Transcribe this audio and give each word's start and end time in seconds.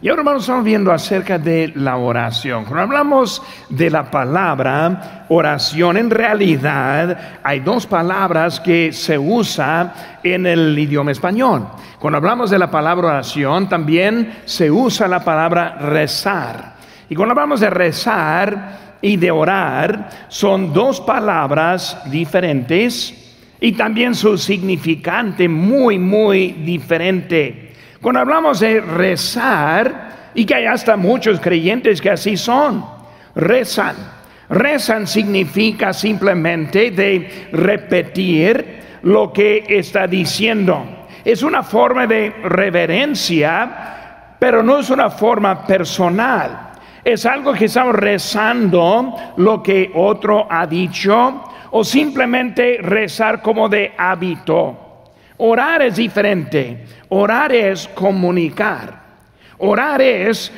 Y 0.00 0.08
ahora 0.08 0.20
hermanos 0.20 0.42
estamos 0.42 0.64
viendo 0.64 0.92
acerca 0.92 1.36
de 1.38 1.72
la 1.74 1.96
oración. 1.96 2.64
Cuando 2.64 2.82
hablamos 2.82 3.42
de 3.68 3.90
la 3.90 4.08
palabra 4.08 5.26
oración, 5.28 5.96
en 5.96 6.10
realidad 6.10 7.40
hay 7.42 7.60
dos 7.60 7.86
palabras 7.86 8.60
que 8.60 8.92
se 8.92 9.18
usa 9.18 10.18
en 10.22 10.46
el 10.46 10.78
idioma 10.78 11.10
español. 11.10 11.66
Cuando 11.98 12.18
hablamos 12.18 12.50
de 12.50 12.58
la 12.58 12.70
palabra 12.70 13.08
oración, 13.08 13.68
también 13.68 14.42
se 14.44 14.70
usa 14.70 15.08
la 15.08 15.24
palabra 15.24 15.76
rezar. 15.76 16.74
Y 17.08 17.16
cuando 17.16 17.32
hablamos 17.32 17.60
de 17.60 17.70
rezar 17.70 18.96
y 19.02 19.16
de 19.16 19.30
orar, 19.30 20.08
son 20.28 20.72
dos 20.72 21.00
palabras 21.00 22.00
diferentes 22.06 23.18
y 23.60 23.72
también 23.72 24.14
su 24.14 24.38
significante 24.38 25.48
muy, 25.48 25.98
muy 25.98 26.52
diferente. 26.52 27.61
Cuando 28.02 28.20
hablamos 28.20 28.60
de 28.60 28.80
rezar, 28.80 30.12
y 30.34 30.44
que 30.44 30.54
hay 30.54 30.66
hasta 30.66 30.96
muchos 30.96 31.40
creyentes 31.40 32.00
que 32.00 32.10
así 32.10 32.36
son, 32.36 32.84
rezan. 33.34 33.96
Rezan 34.48 35.06
significa 35.06 35.92
simplemente 35.92 36.90
de 36.90 37.48
repetir 37.52 38.82
lo 39.02 39.32
que 39.32 39.64
está 39.68 40.06
diciendo. 40.06 41.06
Es 41.24 41.42
una 41.42 41.62
forma 41.62 42.06
de 42.06 42.30
reverencia, 42.42 44.34
pero 44.38 44.62
no 44.62 44.80
es 44.80 44.90
una 44.90 45.08
forma 45.08 45.66
personal. 45.66 46.72
Es 47.04 47.24
algo 47.24 47.52
que 47.52 47.66
estamos 47.66 47.94
rezando 47.94 49.14
lo 49.36 49.62
que 49.62 49.90
otro 49.94 50.46
ha 50.50 50.66
dicho 50.66 51.44
o 51.70 51.84
simplemente 51.84 52.78
rezar 52.82 53.40
como 53.40 53.68
de 53.68 53.92
hábito. 53.96 54.81
Orar 55.44 55.82
es 55.82 55.96
diferente. 55.96 56.84
Orar 57.08 57.52
es 57.52 57.88
comunicar. 57.88 59.02
Orar 59.58 60.00
es, 60.00 60.52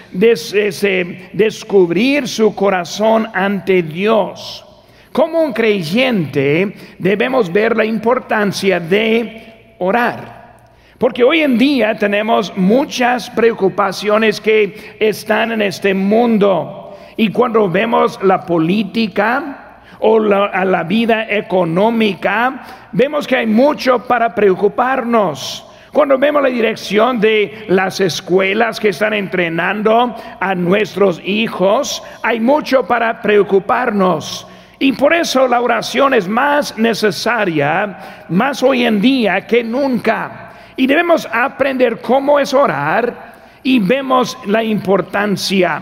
descubrir 1.33 2.29
su 2.29 2.55
corazón 2.55 3.27
ante 3.33 3.83
Dios. 3.83 4.63
Como 5.11 5.41
un 5.41 5.55
creyente 5.55 6.75
debemos 6.99 7.51
ver 7.51 7.75
la 7.75 7.87
importancia 7.87 8.79
de 8.79 9.75
orar. 9.79 10.75
Porque 10.99 11.25
hoy 11.25 11.41
en 11.41 11.57
día 11.57 11.97
tenemos 11.97 12.55
muchas 12.55 13.31
preocupaciones 13.31 14.39
que 14.39 14.97
están 15.01 15.53
en 15.53 15.63
este 15.63 15.95
mundo. 15.95 16.95
Y 17.17 17.31
cuando 17.31 17.71
vemos 17.71 18.23
la 18.23 18.45
política 18.45 19.64
o 20.01 20.19
la, 20.19 20.65
la 20.65 20.83
vida 20.83 21.29
económica, 21.29 22.65
vemos 22.93 23.27
que 23.27 23.37
hay 23.37 23.47
mucho 23.47 24.07
para 24.07 24.35
preocuparnos. 24.35 25.67
Cuando 25.93 26.19
vemos 26.19 26.43
la 26.43 26.49
dirección 26.49 27.21
de 27.21 27.67
las 27.69 28.01
escuelas 28.01 28.81
que 28.81 28.89
están 28.89 29.15
entrenando 29.15 30.17
a 30.41 30.55
nuestros 30.57 31.21
hijos, 31.25 32.03
hay 32.23 32.41
mucho 32.41 32.85
para 32.85 33.23
preocuparnos. 33.23 34.47
Y 34.81 34.93
por 34.93 35.15
eso 35.15 35.47
la 35.47 35.61
oración 35.61 36.13
es 36.15 36.27
más 36.27 36.77
necesaria, 36.77 38.25
más 38.29 38.63
hoy 38.63 38.85
en 38.85 39.01
día 39.01 39.47
que 39.47 39.63
nunca. 39.63 40.51
Y 40.77 40.89
debemos 40.89 41.29
aprender 41.33 42.01
cómo 42.01 42.41
es 42.41 42.53
orar 42.53 43.35
y 43.63 43.79
vemos 43.79 44.37
la 44.47 44.65
importancia. 44.65 45.81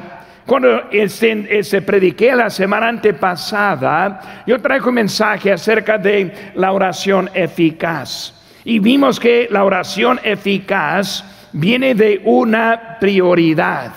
Cuando 0.53 0.83
se, 1.07 1.81
prediqué 1.81 2.37
la 2.37 2.51
semana 2.51 2.89
antepasada, 2.89 4.43
yo 4.47 4.61
traigo 4.61 4.91
un 4.91 4.97
mensaje 4.97 5.51
acerca 5.51 5.97
de 5.97 6.53
la 6.57 6.73
oración 6.73 7.31
eficaz. 7.33 8.35
Y 8.63 8.79
vimos 8.79 9.19
que 9.19 9.49
la 9.51 9.65
oración 9.65 10.21
eficaz 10.23 11.25
viene 11.55 11.95
de 11.95 12.21
una 12.27 12.99
prioridad. 13.01 13.93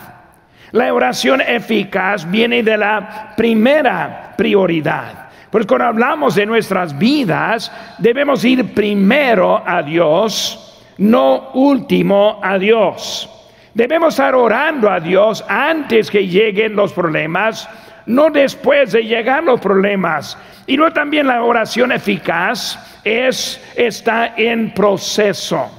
La 0.72 0.94
oración 0.94 1.42
eficaz 1.42 2.32
viene 2.32 2.64
de 2.64 2.78
la 2.78 3.34
primera 3.36 4.34
prioridad. 4.38 5.28
Pues 5.52 5.66
cuando 5.66 5.88
hablamos 5.88 6.36
de 6.36 6.46
nuestras 6.46 6.98
vidas, 6.98 7.70
debemos 7.98 8.46
ir 8.46 8.74
primero 8.74 9.62
a 9.68 9.84
Dios, 9.84 10.82
no 11.00 11.52
último 11.52 12.40
a 12.42 12.58
Dios. 12.58 13.35
Debemos 13.76 14.14
estar 14.14 14.34
orando 14.36 14.90
a 14.90 15.02
Dios 15.02 15.44
antes 15.50 16.10
que 16.10 16.26
lleguen 16.26 16.78
los 16.78 16.94
problemas, 16.94 17.68
no 18.06 18.30
después 18.30 18.94
de 18.94 19.04
llegar 19.04 19.44
los 19.44 19.60
problemas. 19.60 20.38
Y 20.66 20.78
luego 20.78 20.94
también 20.94 21.28
la 21.28 21.44
oración 21.44 21.92
eficaz 21.92 22.80
es, 23.04 23.62
está 23.76 24.34
en 24.38 24.74
proceso. 24.74 25.70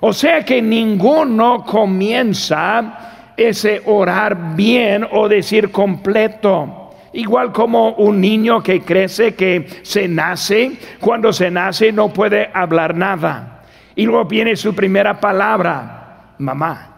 O 0.00 0.12
sea 0.12 0.44
que 0.44 0.60
ninguno 0.60 1.64
comienza 1.64 3.32
ese 3.36 3.80
orar 3.84 4.56
bien 4.56 5.06
o 5.12 5.28
decir 5.28 5.70
completo. 5.70 6.96
Igual 7.12 7.52
como 7.52 7.90
un 7.90 8.20
niño 8.20 8.60
que 8.60 8.80
crece, 8.80 9.36
que 9.36 9.68
se 9.82 10.08
nace, 10.08 10.72
cuando 10.98 11.32
se 11.32 11.48
nace 11.52 11.92
no 11.92 12.08
puede 12.08 12.50
hablar 12.52 12.96
nada. 12.96 13.62
Y 13.94 14.04
luego 14.04 14.24
viene 14.24 14.56
su 14.56 14.74
primera 14.74 15.20
palabra, 15.20 16.32
mamá. 16.38 16.95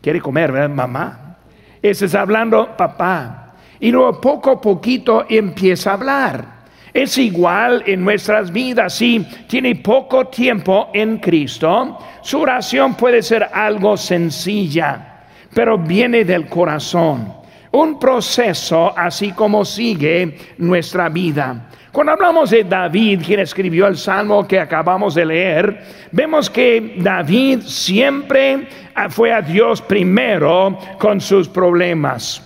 Quiere 0.00 0.20
comer, 0.20 0.52
¿verdad? 0.52 0.70
Mamá. 0.70 1.36
Ese 1.82 2.06
es 2.06 2.14
hablando 2.14 2.76
papá. 2.76 3.54
Y 3.78 3.90
luego 3.90 4.20
poco 4.20 4.50
a 4.50 4.60
poquito 4.60 5.24
empieza 5.28 5.90
a 5.90 5.94
hablar. 5.94 6.60
Es 6.92 7.16
igual 7.18 7.84
en 7.86 8.04
nuestras 8.04 8.52
vidas. 8.52 8.94
Si 8.94 9.20
tiene 9.46 9.76
poco 9.76 10.26
tiempo 10.26 10.88
en 10.92 11.18
Cristo, 11.18 11.98
su 12.22 12.40
oración 12.40 12.94
puede 12.94 13.22
ser 13.22 13.44
algo 13.52 13.96
sencilla, 13.96 15.24
pero 15.54 15.78
viene 15.78 16.24
del 16.24 16.46
corazón. 16.46 17.39
Un 17.72 17.98
proceso 17.98 18.92
así 18.96 19.32
como 19.32 19.64
sigue 19.64 20.36
nuestra 20.58 21.08
vida. 21.08 21.68
Cuando 21.92 22.12
hablamos 22.12 22.50
de 22.50 22.62
David, 22.64 23.22
quien 23.24 23.40
escribió 23.40 23.86
el 23.88 23.96
salmo 23.96 24.46
que 24.46 24.60
acabamos 24.60 25.14
de 25.14 25.26
leer, 25.26 25.84
vemos 26.12 26.48
que 26.48 26.94
David 26.98 27.62
siempre 27.62 28.68
fue 29.10 29.32
a 29.32 29.42
Dios 29.42 29.82
primero 29.82 30.78
con 30.98 31.20
sus 31.20 31.48
problemas. 31.48 32.42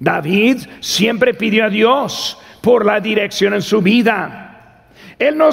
David 0.00 0.58
siempre 0.80 1.34
pidió 1.34 1.66
a 1.66 1.68
Dios 1.68 2.38
por 2.60 2.84
la 2.84 3.00
dirección 3.00 3.54
en 3.54 3.62
su 3.62 3.80
vida. 3.80 4.50
Él 5.18 5.36
no, 5.36 5.50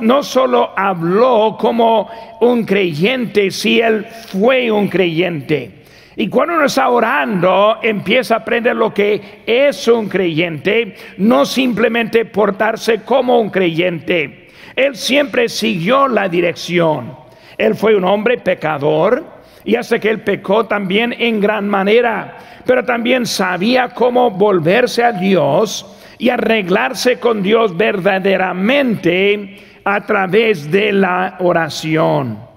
no 0.00 0.22
solo 0.22 0.70
habló 0.76 1.56
como 1.58 2.08
un 2.40 2.64
creyente, 2.64 3.50
si 3.50 3.80
él 3.80 4.06
fue 4.06 4.70
un 4.70 4.88
creyente. 4.88 5.77
Y 6.20 6.28
cuando 6.28 6.54
uno 6.54 6.64
está 6.64 6.88
orando, 6.88 7.78
empieza 7.80 8.34
a 8.34 8.38
aprender 8.38 8.74
lo 8.74 8.92
que 8.92 9.44
es 9.46 9.86
un 9.86 10.08
creyente, 10.08 10.96
no 11.18 11.46
simplemente 11.46 12.24
portarse 12.24 13.02
como 13.02 13.38
un 13.38 13.50
creyente. 13.50 14.48
Él 14.74 14.96
siempre 14.96 15.48
siguió 15.48 16.08
la 16.08 16.28
dirección. 16.28 17.14
Él 17.56 17.76
fue 17.76 17.94
un 17.94 18.02
hombre 18.02 18.38
pecador 18.38 19.24
y 19.62 19.76
hasta 19.76 20.00
que 20.00 20.10
él 20.10 20.22
pecó 20.22 20.66
también 20.66 21.14
en 21.16 21.40
gran 21.40 21.68
manera, 21.68 22.36
pero 22.66 22.84
también 22.84 23.24
sabía 23.24 23.90
cómo 23.90 24.28
volverse 24.32 25.04
a 25.04 25.12
Dios 25.12 25.86
y 26.18 26.30
arreglarse 26.30 27.20
con 27.20 27.44
Dios 27.44 27.76
verdaderamente 27.76 29.56
a 29.84 30.04
través 30.04 30.68
de 30.68 30.92
la 30.94 31.36
oración. 31.38 32.47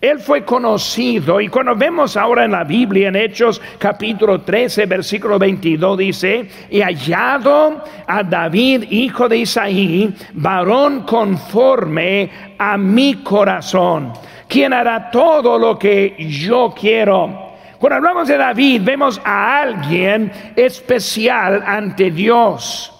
Él 0.00 0.20
fue 0.20 0.44
conocido 0.44 1.40
y 1.40 1.48
cuando 1.48 1.74
vemos 1.74 2.16
ahora 2.16 2.44
en 2.44 2.52
la 2.52 2.64
Biblia, 2.64 3.08
en 3.08 3.16
Hechos 3.16 3.60
capítulo 3.78 4.42
13, 4.42 4.86
versículo 4.86 5.38
22, 5.38 5.98
dice, 5.98 6.48
y 6.70 6.80
hallado 6.80 7.82
a 8.06 8.22
David, 8.22 8.84
hijo 8.90 9.28
de 9.28 9.38
Isaí, 9.38 10.14
varón 10.34 11.02
conforme 11.02 12.30
a 12.58 12.76
mi 12.76 13.22
corazón, 13.22 14.12
quien 14.48 14.72
hará 14.72 15.10
todo 15.10 15.58
lo 15.58 15.78
que 15.78 16.14
yo 16.18 16.74
quiero. 16.78 17.46
Cuando 17.78 17.96
hablamos 17.96 18.28
de 18.28 18.36
David, 18.36 18.82
vemos 18.84 19.20
a 19.24 19.60
alguien 19.60 20.32
especial 20.56 21.62
ante 21.66 22.10
Dios. 22.10 22.92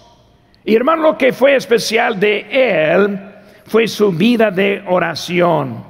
Y 0.63 0.75
hermano, 0.75 1.03
lo 1.03 1.17
que 1.17 1.31
fue 1.31 1.55
especial 1.55 2.19
de 2.19 2.45
él 2.51 3.19
fue 3.65 3.87
su 3.87 4.11
vida 4.11 4.51
de 4.51 4.83
oración. 4.87 5.86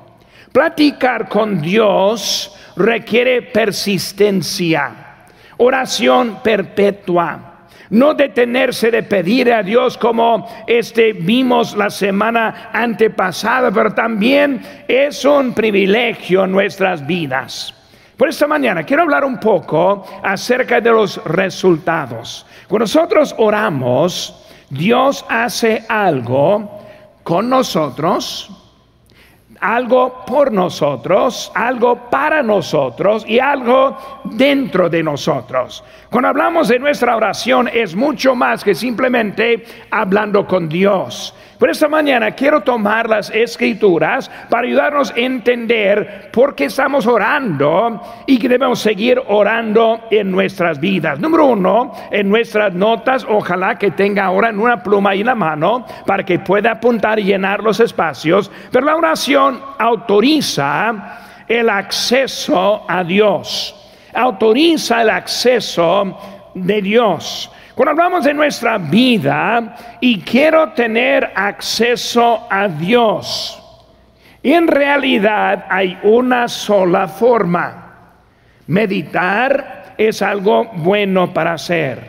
Platicar 0.52 1.30
con 1.30 1.62
Dios 1.62 2.56
requiere 2.76 3.42
persistencia, 3.42 4.92
oración 5.58 6.40
perpetua. 6.44 7.54
No 7.90 8.14
detenerse 8.14 8.92
de 8.92 9.04
pedir 9.04 9.52
a 9.54 9.64
Dios 9.64 9.98
como 9.98 10.48
este 10.68 11.14
vimos 11.14 11.76
la 11.76 11.90
semana 11.90 12.70
antepasada, 12.74 13.72
pero 13.72 13.94
también 13.94 14.62
es 14.88 15.24
un 15.24 15.54
privilegio 15.54 16.44
en 16.44 16.52
nuestras 16.52 17.06
vidas. 17.08 17.74
Por 18.18 18.30
esta 18.30 18.48
mañana 18.48 18.84
quiero 18.84 19.04
hablar 19.04 19.24
un 19.24 19.40
poco 19.40 20.06
acerca 20.24 20.82
de 20.82 20.92
los 20.92 21.24
resultados. 21.24 22.46
Cuando 22.68 22.84
nosotros 22.84 23.34
oramos, 23.38 24.44
Dios 24.70 25.24
hace 25.30 25.86
algo 25.88 26.82
con 27.24 27.50
nosotros, 27.50 28.50
algo 29.62 30.25
por 30.25 30.51
nosotros, 30.51 31.51
algo 31.56 32.09
para 32.09 32.44
nosotros 32.44 33.25
y 33.27 33.39
algo 33.39 33.98
dentro 34.24 34.89
de 34.89 35.04
nosotros. 35.04 35.83
Cuando 36.09 36.30
hablamos 36.30 36.68
de 36.68 36.80
nuestra 36.80 37.15
oración 37.15 37.69
es 37.71 37.95
mucho 37.95 38.36
más 38.36 38.63
que 38.63 38.75
simplemente 38.75 39.65
hablando 39.92 40.45
con 40.45 40.69
Dios. 40.69 41.33
Por 41.57 41.71
esta 41.71 41.88
mañana 41.88 42.31
quiero 42.31 42.62
tomar 42.62 43.09
las 43.09 43.31
escrituras 43.31 44.30
para 44.48 44.68
ayudarnos 44.68 45.09
a 45.09 45.19
entender 45.19 46.30
por 46.31 46.54
qué 46.54 46.65
estamos 46.65 47.07
orando 47.07 48.00
y 48.27 48.38
que 48.38 48.48
debemos 48.48 48.80
seguir 48.80 49.19
orando 49.27 50.01
en 50.12 50.30
nuestras 50.30 50.80
vidas. 50.80 51.19
Número 51.19 51.48
uno, 51.48 51.94
en 52.12 52.30
nuestras 52.30 52.75
notas, 52.75 53.25
ojalá 53.27 53.75
que 53.75 53.89
tenga 53.89 54.25
ahora 54.25 54.50
en 54.50 54.59
una 54.59 54.83
pluma 54.83 55.15
y 55.15 55.24
la 55.24 55.33
mano 55.33 55.83
para 56.06 56.24
que 56.24 56.38
pueda 56.38 56.74
apuntar 56.74 57.18
y 57.18 57.24
llenar 57.24 57.63
los 57.63 57.80
espacios. 57.80 58.51
Pero 58.71 58.86
la 58.86 58.95
oración 58.95 59.60
autoriza 59.80 61.44
el 61.48 61.69
acceso 61.71 62.86
a 62.88 63.03
Dios. 63.03 63.74
Autoriza 64.13 65.01
el 65.01 65.10
acceso 65.10 66.19
de 66.53 66.81
Dios. 66.83 67.51
Cuando 67.77 67.91
hablamos 67.91 68.25
de 68.25 68.33
nuestra 68.33 68.79
vida 68.79 69.75
y 70.01 70.21
quiero 70.21 70.69
tener 70.69 71.31
acceso 71.35 72.47
a 72.50 72.68
Dios, 72.68 73.62
en 74.41 74.68
realidad 74.68 75.68
hay 75.69 75.95
una 76.01 76.47
sola 76.47 77.07
forma. 77.07 78.15
Meditar 78.65 79.94
es 79.95 80.24
algo 80.24 80.65
bueno 80.74 81.31
para 81.31 81.53
hacer. 81.53 82.00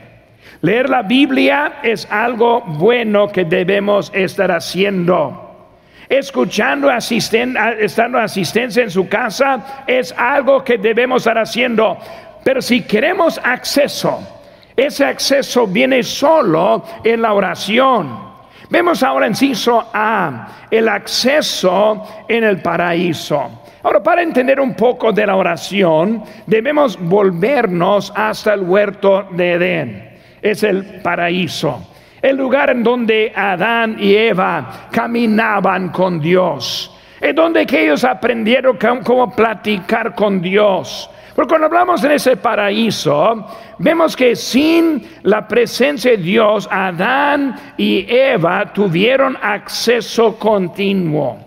Leer 0.62 0.88
la 0.88 1.02
Biblia 1.02 1.74
es 1.82 2.10
algo 2.10 2.62
bueno 2.62 3.28
que 3.28 3.44
debemos 3.44 4.10
estar 4.14 4.50
haciendo. 4.50 5.68
Escuchando, 6.08 6.90
estando 6.90 8.18
asistencia 8.18 8.84
en 8.84 8.90
su 8.90 9.06
casa 9.06 9.84
es 9.86 10.14
algo 10.16 10.64
que 10.64 10.78
debemos 10.78 11.20
estar 11.20 11.36
haciendo. 11.36 11.98
Pero 12.42 12.62
si 12.62 12.80
queremos 12.80 13.38
acceso, 13.44 14.37
ese 14.78 15.04
acceso 15.04 15.66
viene 15.66 16.04
solo 16.04 16.84
en 17.02 17.20
la 17.20 17.32
oración. 17.34 18.28
Vemos 18.70 19.02
ahora 19.02 19.26
inciso 19.26 19.90
A, 19.92 20.66
el 20.70 20.88
acceso 20.88 22.06
en 22.28 22.44
el 22.44 22.62
paraíso. 22.62 23.62
Ahora, 23.82 24.00
para 24.00 24.22
entender 24.22 24.60
un 24.60 24.74
poco 24.74 25.12
de 25.12 25.26
la 25.26 25.34
oración, 25.34 26.22
debemos 26.46 26.96
volvernos 26.96 28.12
hasta 28.14 28.54
el 28.54 28.60
huerto 28.60 29.26
de 29.32 29.52
Edén. 29.54 30.18
Es 30.40 30.62
el 30.62 31.00
paraíso. 31.02 31.84
El 32.22 32.36
lugar 32.36 32.70
en 32.70 32.84
donde 32.84 33.32
Adán 33.34 33.96
y 33.98 34.14
Eva 34.14 34.88
caminaban 34.92 35.88
con 35.88 36.20
Dios. 36.20 36.94
En 37.20 37.34
donde 37.34 37.66
ellos 37.68 38.04
aprendieron 38.04 38.78
cómo 39.02 39.34
platicar 39.34 40.14
con 40.14 40.40
Dios 40.40 41.10
porque 41.38 41.50
cuando 41.50 41.66
hablamos 41.66 42.02
en 42.02 42.10
ese 42.10 42.36
paraíso, 42.36 43.46
vemos 43.78 44.16
que 44.16 44.34
sin 44.34 45.06
la 45.22 45.46
presencia 45.46 46.10
de 46.10 46.16
Dios, 46.16 46.68
Adán 46.68 47.54
y 47.76 48.04
Eva 48.12 48.72
tuvieron 48.72 49.38
acceso 49.40 50.36
continuo. 50.36 51.38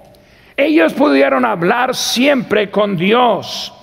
Ellos 0.56 0.94
pudieron 0.94 1.44
hablar 1.44 1.94
siempre 1.94 2.72
con 2.72 2.96
Dios. 2.96 3.74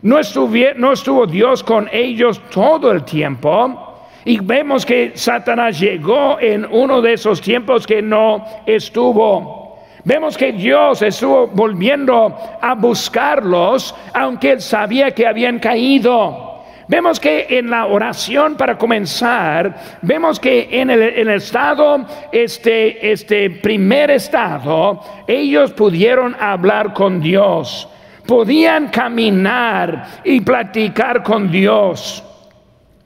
No, 0.00 0.18
estuvo 0.18 1.26
Dios 1.26 1.62
con 1.62 1.86
ellos 1.92 2.40
todo 2.48 2.90
el 2.90 3.04
tiempo. 3.04 4.06
Y 4.24 4.38
vemos 4.40 4.86
que 4.86 5.12
Satanás 5.16 5.78
llegó 5.78 6.40
en 6.40 6.64
uno 6.64 7.02
de 7.02 7.12
esos 7.12 7.42
tiempos 7.42 7.86
que 7.86 8.00
no 8.00 8.42
estuvo. 8.64 9.67
Vemos 10.04 10.36
que 10.36 10.52
Dios 10.52 11.02
estuvo 11.02 11.48
volviendo 11.48 12.36
a 12.60 12.74
buscarlos, 12.74 13.94
aunque 14.14 14.52
él 14.52 14.60
sabía 14.60 15.10
que 15.10 15.26
habían 15.26 15.58
caído. 15.58 16.48
Vemos 16.86 17.20
que 17.20 17.46
en 17.50 17.68
la 17.68 17.86
oración 17.86 18.56
para 18.56 18.78
comenzar, 18.78 19.98
vemos 20.00 20.40
que 20.40 20.68
en 20.70 20.88
el, 20.88 21.28
estado, 21.28 22.06
este, 22.32 23.12
este 23.12 23.50
primer 23.50 24.10
estado, 24.10 25.02
ellos 25.26 25.72
pudieron 25.72 26.34
hablar 26.40 26.94
con 26.94 27.20
Dios, 27.20 27.86
podían 28.24 28.88
caminar 28.88 30.22
y 30.24 30.40
platicar 30.40 31.22
con 31.22 31.50
Dios, 31.50 32.24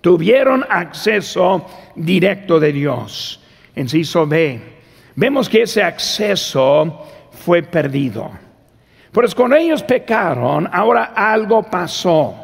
tuvieron 0.00 0.64
acceso 0.68 1.66
directo 1.96 2.60
de 2.60 2.72
Dios. 2.72 3.40
Enciso 3.74 4.26
B 4.28 4.71
vemos 5.14 5.48
que 5.48 5.62
ese 5.62 5.82
acceso 5.82 7.06
fue 7.30 7.62
perdido. 7.62 8.30
Pues 9.12 9.34
cuando 9.34 9.56
ellos 9.56 9.82
pecaron, 9.82 10.68
ahora 10.72 11.12
algo 11.14 11.62
pasó 11.62 12.34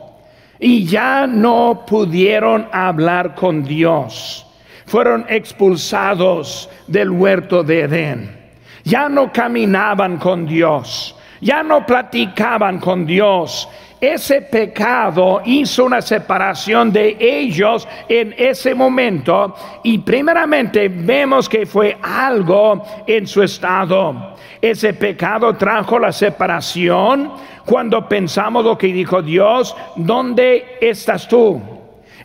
y 0.58 0.84
ya 0.84 1.26
no 1.26 1.84
pudieron 1.86 2.68
hablar 2.72 3.34
con 3.34 3.64
Dios. 3.64 4.46
Fueron 4.86 5.26
expulsados 5.28 6.68
del 6.86 7.10
huerto 7.10 7.62
de 7.62 7.80
Edén. 7.82 8.38
Ya 8.84 9.08
no 9.08 9.32
caminaban 9.32 10.16
con 10.18 10.46
Dios. 10.46 11.14
Ya 11.40 11.62
no 11.62 11.86
platicaban 11.86 12.78
con 12.80 13.06
Dios 13.06 13.68
ese 14.00 14.42
pecado 14.42 15.42
hizo 15.44 15.84
una 15.84 16.00
separación 16.00 16.92
de 16.92 17.16
ellos 17.18 17.86
en 18.08 18.34
ese 18.38 18.74
momento 18.74 19.54
y 19.82 19.98
primeramente 19.98 20.88
vemos 20.88 21.48
que 21.48 21.66
fue 21.66 21.96
algo 22.00 22.84
en 23.06 23.26
su 23.26 23.42
estado. 23.42 24.34
Ese 24.60 24.94
pecado 24.94 25.56
trajo 25.56 25.98
la 25.98 26.12
separación 26.12 27.32
cuando 27.64 28.08
pensamos 28.08 28.64
lo 28.64 28.78
que 28.78 28.88
dijo 28.88 29.20
Dios, 29.20 29.76
¿dónde 29.96 30.78
estás 30.80 31.28
tú? 31.28 31.60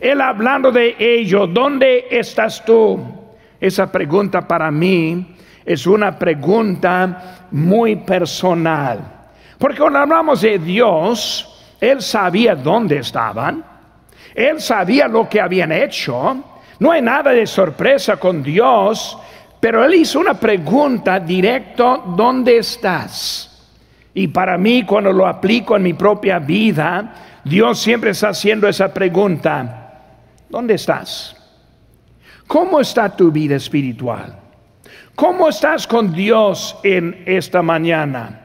Él 0.00 0.20
hablando 0.20 0.70
de 0.70 0.96
ello, 0.98 1.46
¿dónde 1.46 2.06
estás 2.10 2.64
tú? 2.64 3.00
Esa 3.60 3.90
pregunta 3.90 4.46
para 4.46 4.70
mí 4.70 5.34
es 5.64 5.86
una 5.86 6.18
pregunta 6.18 7.46
muy 7.50 7.96
personal. 7.96 9.00
Porque 9.58 9.78
cuando 9.78 10.00
hablamos 10.00 10.42
de 10.42 10.58
Dios, 10.58 11.53
él 11.90 12.02
sabía 12.02 12.54
dónde 12.54 12.98
estaban. 12.98 13.64
Él 14.34 14.60
sabía 14.60 15.06
lo 15.06 15.28
que 15.28 15.40
habían 15.40 15.72
hecho. 15.72 16.36
No 16.78 16.90
hay 16.90 17.02
nada 17.02 17.30
de 17.30 17.46
sorpresa 17.46 18.16
con 18.16 18.42
Dios, 18.42 19.16
pero 19.60 19.84
él 19.84 19.94
hizo 19.94 20.18
una 20.18 20.34
pregunta 20.34 21.20
directo, 21.20 22.02
¿dónde 22.16 22.58
estás? 22.58 23.50
Y 24.14 24.28
para 24.28 24.56
mí, 24.58 24.84
cuando 24.84 25.12
lo 25.12 25.26
aplico 25.26 25.76
en 25.76 25.82
mi 25.82 25.94
propia 25.94 26.38
vida, 26.38 27.40
Dios 27.44 27.78
siempre 27.80 28.10
está 28.10 28.28
haciendo 28.28 28.68
esa 28.68 28.92
pregunta, 28.92 29.92
¿dónde 30.48 30.74
estás? 30.74 31.36
¿Cómo 32.46 32.80
está 32.80 33.08
tu 33.08 33.30
vida 33.30 33.56
espiritual? 33.56 34.36
¿Cómo 35.14 35.48
estás 35.48 35.86
con 35.86 36.12
Dios 36.12 36.76
en 36.82 37.22
esta 37.26 37.62
mañana? 37.62 38.43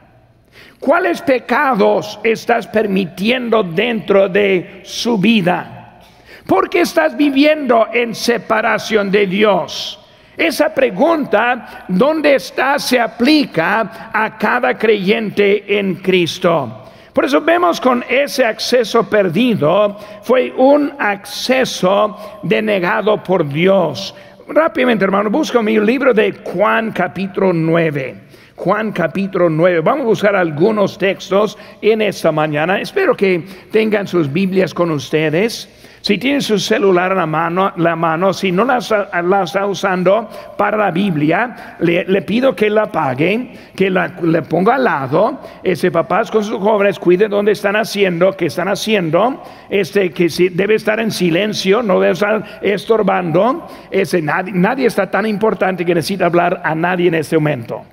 ¿Cuáles 0.80 1.20
pecados 1.20 2.18
estás 2.24 2.66
permitiendo 2.66 3.62
dentro 3.62 4.30
de 4.30 4.80
su 4.82 5.18
vida? 5.18 6.00
¿Por 6.46 6.70
qué 6.70 6.80
estás 6.80 7.14
viviendo 7.14 7.88
en 7.92 8.14
separación 8.14 9.10
de 9.10 9.26
Dios? 9.26 10.00
Esa 10.38 10.72
pregunta, 10.72 11.84
¿dónde 11.86 12.34
estás? 12.36 12.84
se 12.84 12.98
aplica 12.98 14.10
a 14.10 14.38
cada 14.38 14.78
creyente 14.78 15.78
en 15.78 15.96
Cristo. 15.96 16.84
Por 17.12 17.26
eso 17.26 17.42
vemos 17.42 17.78
con 17.78 18.02
ese 18.08 18.46
acceso 18.46 19.04
perdido, 19.04 19.98
fue 20.22 20.50
un 20.56 20.94
acceso 20.98 22.40
denegado 22.42 23.22
por 23.22 23.46
Dios. 23.46 24.14
Rápidamente, 24.48 25.04
hermano, 25.04 25.28
busca 25.28 25.60
mi 25.60 25.78
libro 25.78 26.14
de 26.14 26.32
Juan 26.42 26.90
capítulo 26.92 27.52
9. 27.52 28.29
Juan 28.60 28.92
capítulo 28.92 29.48
9. 29.48 29.80
Vamos 29.80 30.02
a 30.02 30.08
buscar 30.08 30.36
algunos 30.36 30.98
textos 30.98 31.56
en 31.80 32.02
esta 32.02 32.30
mañana. 32.30 32.78
Espero 32.78 33.16
que 33.16 33.42
tengan 33.72 34.06
sus 34.06 34.30
Biblias 34.30 34.74
con 34.74 34.90
ustedes. 34.90 35.66
Si 36.02 36.18
tienen 36.18 36.42
su 36.42 36.58
celular 36.58 37.12
en 37.12 37.16
la 37.16 37.26
mano, 37.26 37.72
la 37.78 37.96
mano 37.96 38.34
si 38.34 38.52
no 38.52 38.66
la, 38.66 38.76
está 38.76 39.64
usando 39.64 40.28
para 40.58 40.76
la 40.76 40.90
Biblia, 40.90 41.76
le, 41.78 42.20
pido 42.20 42.54
que 42.54 42.68
la 42.68 42.82
apaguen, 42.82 43.52
que 43.74 43.88
la, 43.88 44.08
le 44.20 44.42
ponga 44.42 44.74
al 44.74 44.84
lado. 44.84 45.40
Ese 45.62 45.90
papás 45.90 46.30
con 46.30 46.44
sus 46.44 46.58
jóvenes 46.58 46.98
cuiden 46.98 47.30
dónde 47.30 47.52
están 47.52 47.76
haciendo, 47.76 48.36
qué 48.36 48.46
están 48.46 48.68
haciendo. 48.68 49.42
Este 49.70 50.10
que 50.10 50.28
si, 50.28 50.50
debe 50.50 50.74
estar 50.74 51.00
en 51.00 51.12
silencio, 51.12 51.82
no 51.82 51.98
debe 51.98 52.12
estar 52.12 52.60
estorbando. 52.60 53.66
Ese, 53.90 54.20
nadie, 54.20 54.52
nadie 54.52 54.86
está 54.86 55.10
tan 55.10 55.24
importante 55.24 55.82
que 55.86 55.94
necesita 55.94 56.26
hablar 56.26 56.60
a 56.62 56.74
nadie 56.74 57.08
en 57.08 57.14
este 57.14 57.38
momento. 57.38 57.86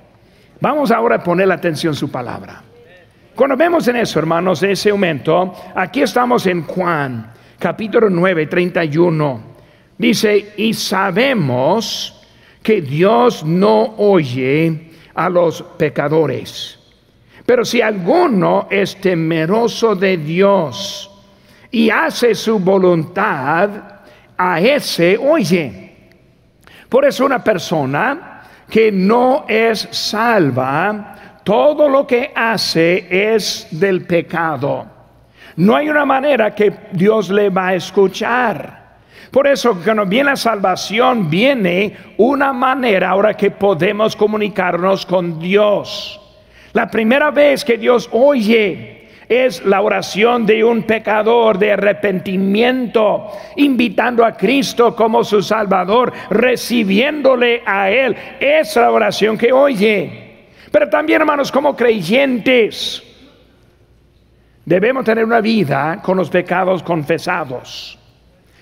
Vamos 0.59 0.91
ahora 0.91 1.17
a 1.17 1.23
poner 1.23 1.47
la 1.47 1.55
atención 1.55 1.93
en 1.93 1.97
su 1.97 2.09
palabra. 2.09 2.63
Cuando 3.35 3.55
vemos 3.55 3.87
en 3.87 3.97
eso, 3.97 4.17
hermanos, 4.17 4.63
ese 4.63 4.91
momento, 4.91 5.53
aquí 5.75 6.01
estamos 6.01 6.47
en 6.47 6.63
Juan, 6.63 7.31
capítulo 7.59 8.09
9, 8.09 8.47
31. 8.47 9.41
Dice, 9.97 10.53
y 10.57 10.73
sabemos 10.73 12.25
que 12.63 12.81
Dios 12.81 13.43
no 13.43 13.95
oye 13.97 14.91
a 15.13 15.29
los 15.29 15.61
pecadores, 15.77 16.79
Pero 17.45 17.63
si 17.63 17.81
alguno 17.81 18.67
es 18.69 18.99
temeroso 18.99 19.95
de 19.95 20.17
Dios 20.17 21.09
y 21.71 21.89
hace 21.89 22.35
su 22.35 22.59
voluntad, 22.59 23.69
a 24.37 24.59
ese 24.59 25.17
oye. 25.17 25.95
Por 26.89 27.05
eso 27.05 27.25
una 27.25 27.43
persona 27.43 28.36
que 28.69 28.91
no 28.91 29.45
es 29.47 29.87
salva, 29.91 31.39
todo 31.43 31.87
lo 31.87 32.05
que 32.05 32.31
hace 32.35 33.33
es 33.33 33.67
del 33.71 34.05
pecado. 34.05 34.85
No 35.55 35.75
hay 35.75 35.89
una 35.89 36.05
manera 36.05 36.53
que 36.53 36.71
Dios 36.91 37.29
le 37.29 37.49
va 37.49 37.67
a 37.67 37.75
escuchar. 37.75 38.87
Por 39.31 39.47
eso 39.47 39.79
cuando 39.83 40.05
viene 40.05 40.31
la 40.31 40.35
salvación, 40.35 41.29
viene 41.29 41.95
una 42.17 42.53
manera 42.53 43.09
ahora 43.09 43.35
que 43.35 43.51
podemos 43.51 44.15
comunicarnos 44.15 45.05
con 45.05 45.39
Dios. 45.39 46.19
La 46.73 46.89
primera 46.89 47.31
vez 47.31 47.65
que 47.65 47.77
Dios 47.77 48.09
oye 48.11 48.96
es 49.29 49.65
la 49.65 49.81
oración 49.81 50.45
de 50.45 50.63
un 50.63 50.83
pecador 50.83 51.57
de 51.57 51.73
arrepentimiento, 51.73 53.31
invitando 53.57 54.25
a 54.25 54.37
Cristo 54.37 54.95
como 54.95 55.23
su 55.23 55.41
Salvador, 55.41 56.13
recibiéndole 56.29 57.61
a 57.65 57.89
Él. 57.89 58.15
Es 58.39 58.75
la 58.75 58.91
oración 58.91 59.37
que 59.37 59.51
oye. 59.51 60.45
Pero 60.71 60.89
también, 60.89 61.21
hermanos, 61.21 61.51
como 61.51 61.75
creyentes, 61.75 63.03
debemos 64.65 65.03
tener 65.03 65.25
una 65.25 65.41
vida 65.41 66.01
con 66.01 66.17
los 66.17 66.29
pecados 66.29 66.83
confesados. 66.83 67.97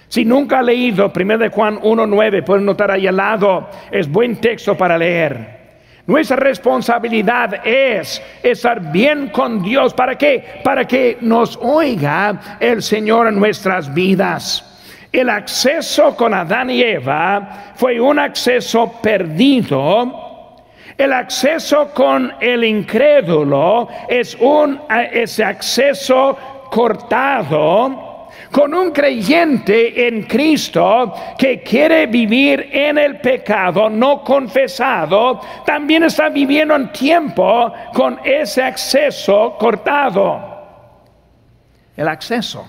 Si 0.08 0.24
nunca 0.24 0.60
ha 0.60 0.64
leído 0.64 1.12
1 1.14 1.38
de 1.38 1.50
Juan 1.50 1.80
1.9, 1.80 2.44
pueden 2.44 2.66
notar 2.66 2.92
ahí 2.92 3.08
al 3.08 3.18
lado, 3.18 3.70
es 3.92 4.10
buen 4.10 4.40
texto 4.40 4.78
para 4.78 4.98
leer. 4.98 5.55
Nuestra 6.08 6.38
responsabilidad 6.38 7.66
es 7.66 8.22
estar 8.44 8.92
bien 8.92 9.30
con 9.30 9.64
Dios. 9.64 9.92
¿Para 9.94 10.16
qué? 10.16 10.62
Para 10.64 10.86
que 10.86 11.18
nos 11.22 11.58
oiga 11.60 12.58
el 12.60 12.84
Señor 12.84 13.28
en 13.28 13.40
nuestras 13.40 13.92
vidas. 13.92 14.72
El 15.12 15.30
acceso 15.32 16.16
con 16.16 16.34
Adán 16.34 16.70
y 16.70 16.84
Eva 16.84 17.74
fue 17.76 18.00
un 18.00 18.20
acceso 18.20 19.00
perdido. 19.02 20.58
El 20.96 21.12
acceso 21.12 21.90
con 21.94 22.34
el 22.40 22.64
incrédulo 22.64 23.88
es 24.08 24.36
un 24.40 24.82
ese 25.12 25.44
acceso 25.44 26.38
cortado 26.70 28.05
con 28.56 28.74
un 28.74 28.92
creyente 28.92 30.08
en 30.08 30.24
Cristo 30.24 31.14
que 31.38 31.62
quiere 31.62 32.08
vivir 32.08 32.70
en 32.72 32.98
el 32.98 33.20
pecado 33.20 33.90
no 33.90 34.24
confesado, 34.24 35.42
también 35.66 36.04
está 36.04 36.30
viviendo 36.30 36.74
en 36.74 36.90
tiempo 36.94 37.74
con 37.94 38.18
ese 38.24 38.64
acceso 38.64 39.58
cortado. 39.60 40.40
El 41.98 42.08
acceso. 42.08 42.66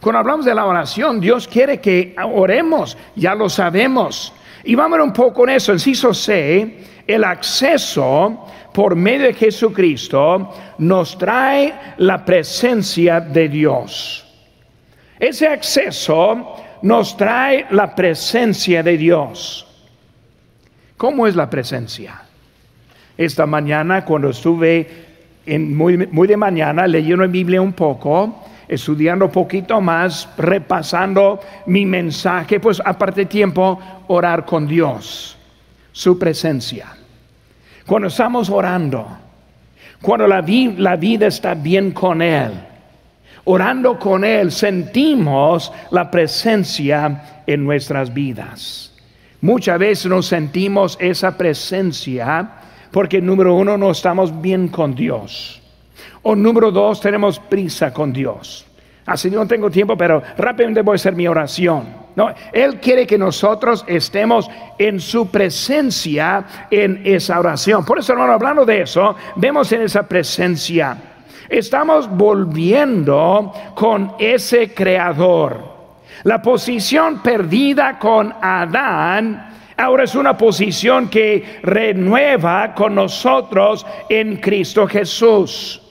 Cuando 0.00 0.20
hablamos 0.20 0.46
de 0.46 0.54
la 0.54 0.64
oración, 0.64 1.18
Dios 1.18 1.48
quiere 1.48 1.80
que 1.80 2.14
oremos, 2.32 2.96
ya 3.16 3.34
lo 3.34 3.48
sabemos. 3.48 4.32
Y 4.62 4.76
vamos 4.76 5.00
un 5.00 5.12
poco 5.12 5.48
en 5.48 5.56
eso. 5.56 5.72
Inciso 5.72 6.14
C, 6.14 6.84
el 7.04 7.24
acceso 7.24 8.46
por 8.72 8.94
medio 8.94 9.26
de 9.26 9.34
Jesucristo 9.34 10.48
nos 10.78 11.18
trae 11.18 11.74
la 11.96 12.24
presencia 12.24 13.18
de 13.18 13.48
Dios. 13.48 14.25
Ese 15.18 15.48
acceso 15.48 16.56
nos 16.82 17.16
trae 17.16 17.66
la 17.70 17.94
presencia 17.94 18.82
de 18.82 18.98
Dios. 18.98 19.66
¿Cómo 20.96 21.26
es 21.26 21.34
la 21.34 21.48
presencia? 21.48 22.22
Esta 23.16 23.46
mañana 23.46 24.04
cuando 24.04 24.30
estuve 24.30 25.06
muy, 25.46 26.06
muy 26.06 26.28
de 26.28 26.36
mañana 26.36 26.86
leyendo 26.86 27.24
la 27.24 27.30
Biblia 27.30 27.62
un 27.62 27.72
poco, 27.72 28.44
estudiando 28.68 29.26
un 29.26 29.30
poquito 29.30 29.80
más, 29.80 30.28
repasando 30.36 31.40
mi 31.66 31.86
mensaje, 31.86 32.60
pues 32.60 32.82
aparte 32.84 33.26
tiempo 33.26 33.78
orar 34.08 34.44
con 34.44 34.66
Dios, 34.66 35.36
su 35.92 36.18
presencia. 36.18 36.88
Cuando 37.86 38.08
estamos 38.08 38.50
orando, 38.50 39.06
cuando 40.02 40.26
la 40.26 40.40
vida 40.96 41.26
está 41.26 41.54
bien 41.54 41.92
con 41.92 42.20
Él, 42.20 42.52
orando 43.46 43.98
con 43.98 44.24
Él, 44.24 44.52
sentimos 44.52 45.72
la 45.90 46.10
presencia 46.10 47.42
en 47.46 47.64
nuestras 47.64 48.12
vidas. 48.12 48.92
Muchas 49.40 49.78
veces 49.78 50.06
nos 50.06 50.26
sentimos 50.26 50.96
esa 51.00 51.36
presencia 51.36 52.50
porque 52.90 53.20
número 53.20 53.54
uno 53.54 53.76
no 53.76 53.90
estamos 53.90 54.40
bien 54.40 54.68
con 54.68 54.94
Dios. 54.94 55.62
O 56.22 56.34
número 56.34 56.70
dos 56.70 57.00
tenemos 57.00 57.38
prisa 57.38 57.92
con 57.92 58.12
Dios. 58.12 58.66
Así 59.06 59.30
no 59.30 59.46
tengo 59.46 59.70
tiempo, 59.70 59.96
pero 59.96 60.22
rápidamente 60.36 60.82
voy 60.82 60.94
a 60.94 60.96
hacer 60.96 61.14
mi 61.14 61.28
oración. 61.28 62.06
No, 62.16 62.34
Él 62.52 62.80
quiere 62.80 63.06
que 63.06 63.18
nosotros 63.18 63.84
estemos 63.86 64.50
en 64.78 64.98
su 64.98 65.30
presencia 65.30 66.66
en 66.70 67.02
esa 67.04 67.38
oración. 67.38 67.84
Por 67.84 68.00
eso, 68.00 68.12
hermano, 68.12 68.32
hablando 68.32 68.64
de 68.64 68.80
eso, 68.80 69.14
vemos 69.36 69.70
en 69.70 69.82
esa 69.82 70.08
presencia 70.08 70.96
Estamos 71.48 72.08
volviendo 72.08 73.52
con 73.74 74.12
ese 74.18 74.74
creador. 74.74 75.76
La 76.24 76.42
posición 76.42 77.22
perdida 77.22 77.98
con 77.98 78.34
Adán 78.40 79.50
ahora 79.76 80.04
es 80.04 80.14
una 80.14 80.36
posición 80.36 81.08
que 81.08 81.60
renueva 81.62 82.74
con 82.74 82.94
nosotros 82.94 83.86
en 84.08 84.36
Cristo 84.36 84.86
Jesús. 84.86 85.82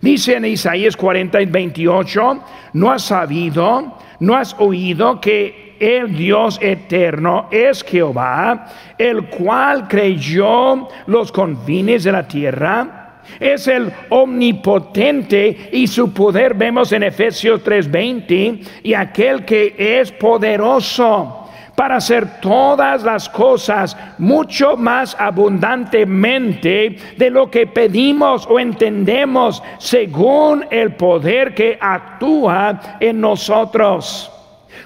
Dice 0.00 0.36
en 0.36 0.46
Isaías 0.46 0.96
40 0.96 1.40
y 1.42 1.46
28, 1.46 2.44
no 2.74 2.90
has 2.90 3.02
sabido, 3.02 3.98
no 4.20 4.34
has 4.36 4.54
oído 4.58 5.20
que 5.20 5.76
el 5.78 6.16
Dios 6.16 6.58
eterno 6.60 7.48
es 7.50 7.82
Jehová, 7.82 8.66
el 8.98 9.26
cual 9.28 9.88
creyó 9.88 10.88
los 11.06 11.32
confines 11.32 12.04
de 12.04 12.12
la 12.12 12.26
tierra 12.26 13.03
es 13.40 13.68
el 13.68 13.92
omnipotente 14.10 15.70
y 15.72 15.86
su 15.86 16.12
poder 16.12 16.54
vemos 16.54 16.92
en 16.92 17.02
Efesios 17.02 17.62
3:20 17.62 18.60
y 18.82 18.94
aquel 18.94 19.44
que 19.44 19.74
es 19.78 20.12
poderoso 20.12 21.40
para 21.74 21.96
hacer 21.96 22.40
todas 22.40 23.02
las 23.02 23.28
cosas 23.28 23.96
mucho 24.18 24.76
más 24.76 25.16
abundantemente 25.18 26.96
de 27.16 27.30
lo 27.30 27.50
que 27.50 27.66
pedimos 27.66 28.46
o 28.46 28.60
entendemos 28.60 29.62
según 29.78 30.66
el 30.70 30.94
poder 30.94 31.54
que 31.54 31.76
actúa 31.80 32.98
en 33.00 33.20
nosotros. 33.20 34.30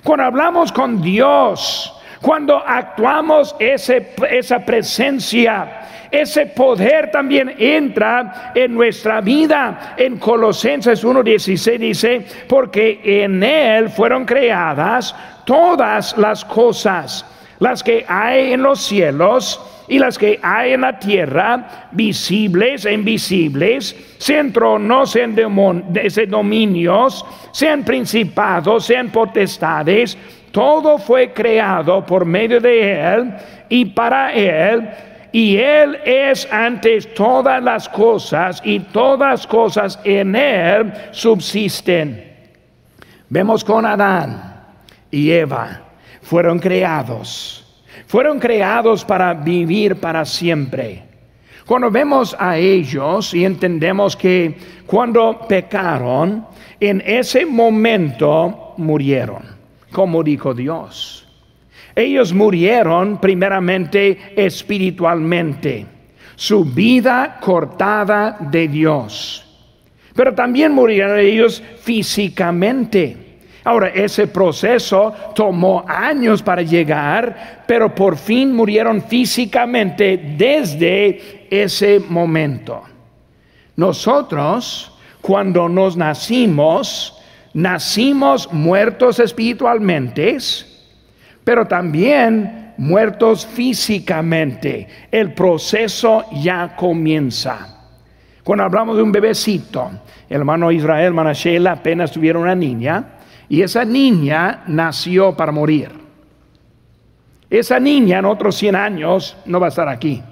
Cuando 0.02 0.24
hablamos 0.24 0.72
con 0.72 1.02
Dios, 1.02 1.94
cuando 2.22 2.56
actuamos 2.56 3.54
esa 3.58 4.58
presencia, 4.64 5.82
ese 6.10 6.46
poder 6.46 7.10
también 7.10 7.54
entra 7.58 8.52
en 8.54 8.74
nuestra 8.74 9.20
vida. 9.20 9.94
En 9.96 10.18
Colosenses 10.18 11.04
1.16 11.04 11.78
dice, 11.78 12.26
porque 12.48 13.00
en 13.02 13.42
Él 13.42 13.90
fueron 13.90 14.24
creadas 14.24 15.14
todas 15.44 16.16
las 16.16 16.44
cosas, 16.44 17.24
las 17.58 17.82
que 17.82 18.04
hay 18.08 18.52
en 18.52 18.62
los 18.62 18.80
cielos 18.80 19.60
y 19.88 19.98
las 19.98 20.18
que 20.18 20.38
hay 20.42 20.74
en 20.74 20.82
la 20.82 20.98
tierra, 20.98 21.88
visibles 21.92 22.84
e 22.84 22.92
invisibles, 22.92 23.96
sean 24.18 24.52
tronos, 24.52 25.10
sean 25.10 25.34
dominios, 26.28 27.24
sean 27.52 27.84
principados, 27.84 28.84
sean 28.84 29.08
potestades, 29.10 30.16
todo 30.52 30.98
fue 30.98 31.32
creado 31.32 32.04
por 32.04 32.24
medio 32.24 32.60
de 32.60 33.14
Él 33.14 33.34
y 33.68 33.84
para 33.86 34.32
Él 34.32 34.88
y 35.32 35.56
Él 35.56 35.98
es 36.04 36.50
antes 36.50 37.12
todas 37.14 37.62
las 37.62 37.88
cosas 37.88 38.60
y 38.64 38.80
todas 38.80 39.46
cosas 39.46 39.98
en 40.04 40.34
Él 40.34 40.92
subsisten. 41.10 42.24
Vemos 43.28 43.62
con 43.62 43.84
Adán 43.84 44.64
y 45.10 45.30
Eva, 45.30 45.82
fueron 46.22 46.58
creados, 46.58 47.82
fueron 48.06 48.38
creados 48.38 49.04
para 49.04 49.34
vivir 49.34 49.96
para 49.96 50.24
siempre. 50.24 51.04
Cuando 51.66 51.90
vemos 51.90 52.34
a 52.38 52.56
ellos 52.56 53.34
y 53.34 53.44
entendemos 53.44 54.16
que 54.16 54.56
cuando 54.86 55.40
pecaron, 55.46 56.46
en 56.80 57.02
ese 57.04 57.44
momento 57.44 58.72
murieron, 58.78 59.42
como 59.92 60.22
dijo 60.22 60.54
Dios. 60.54 61.27
Ellos 61.98 62.32
murieron 62.32 63.18
primeramente 63.18 64.32
espiritualmente, 64.36 65.84
su 66.36 66.64
vida 66.64 67.38
cortada 67.40 68.36
de 68.38 68.68
Dios. 68.68 69.44
Pero 70.14 70.32
también 70.32 70.70
murieron 70.70 71.18
ellos 71.18 71.60
físicamente. 71.80 73.16
Ahora, 73.64 73.88
ese 73.88 74.28
proceso 74.28 75.12
tomó 75.34 75.84
años 75.88 76.40
para 76.40 76.62
llegar, 76.62 77.64
pero 77.66 77.92
por 77.92 78.16
fin 78.16 78.54
murieron 78.54 79.02
físicamente 79.02 80.34
desde 80.36 81.48
ese 81.50 81.98
momento. 81.98 82.84
Nosotros, 83.74 84.96
cuando 85.20 85.68
nos 85.68 85.96
nacimos, 85.96 87.20
nacimos 87.54 88.52
muertos 88.52 89.18
espiritualmente, 89.18 90.36
pero 91.48 91.64
también 91.64 92.74
muertos 92.76 93.46
físicamente. 93.46 94.86
El 95.10 95.32
proceso 95.32 96.26
ya 96.42 96.76
comienza. 96.76 97.86
Cuando 98.44 98.64
hablamos 98.64 98.98
de 98.98 99.02
un 99.02 99.10
bebecito, 99.10 99.90
el 100.28 100.40
hermano 100.40 100.70
Israel, 100.70 101.06
hermana 101.06 101.32
Sheila 101.32 101.72
apenas 101.72 102.12
tuvieron 102.12 102.42
una 102.42 102.54
niña 102.54 103.02
y 103.48 103.62
esa 103.62 103.82
niña 103.82 104.64
nació 104.66 105.34
para 105.34 105.50
morir. 105.50 105.90
Esa 107.48 107.80
niña 107.80 108.18
en 108.18 108.26
otros 108.26 108.54
100 108.54 108.76
años 108.76 109.34
no 109.46 109.58
va 109.58 109.68
a 109.68 109.70
estar 109.70 109.88
aquí. 109.88 110.22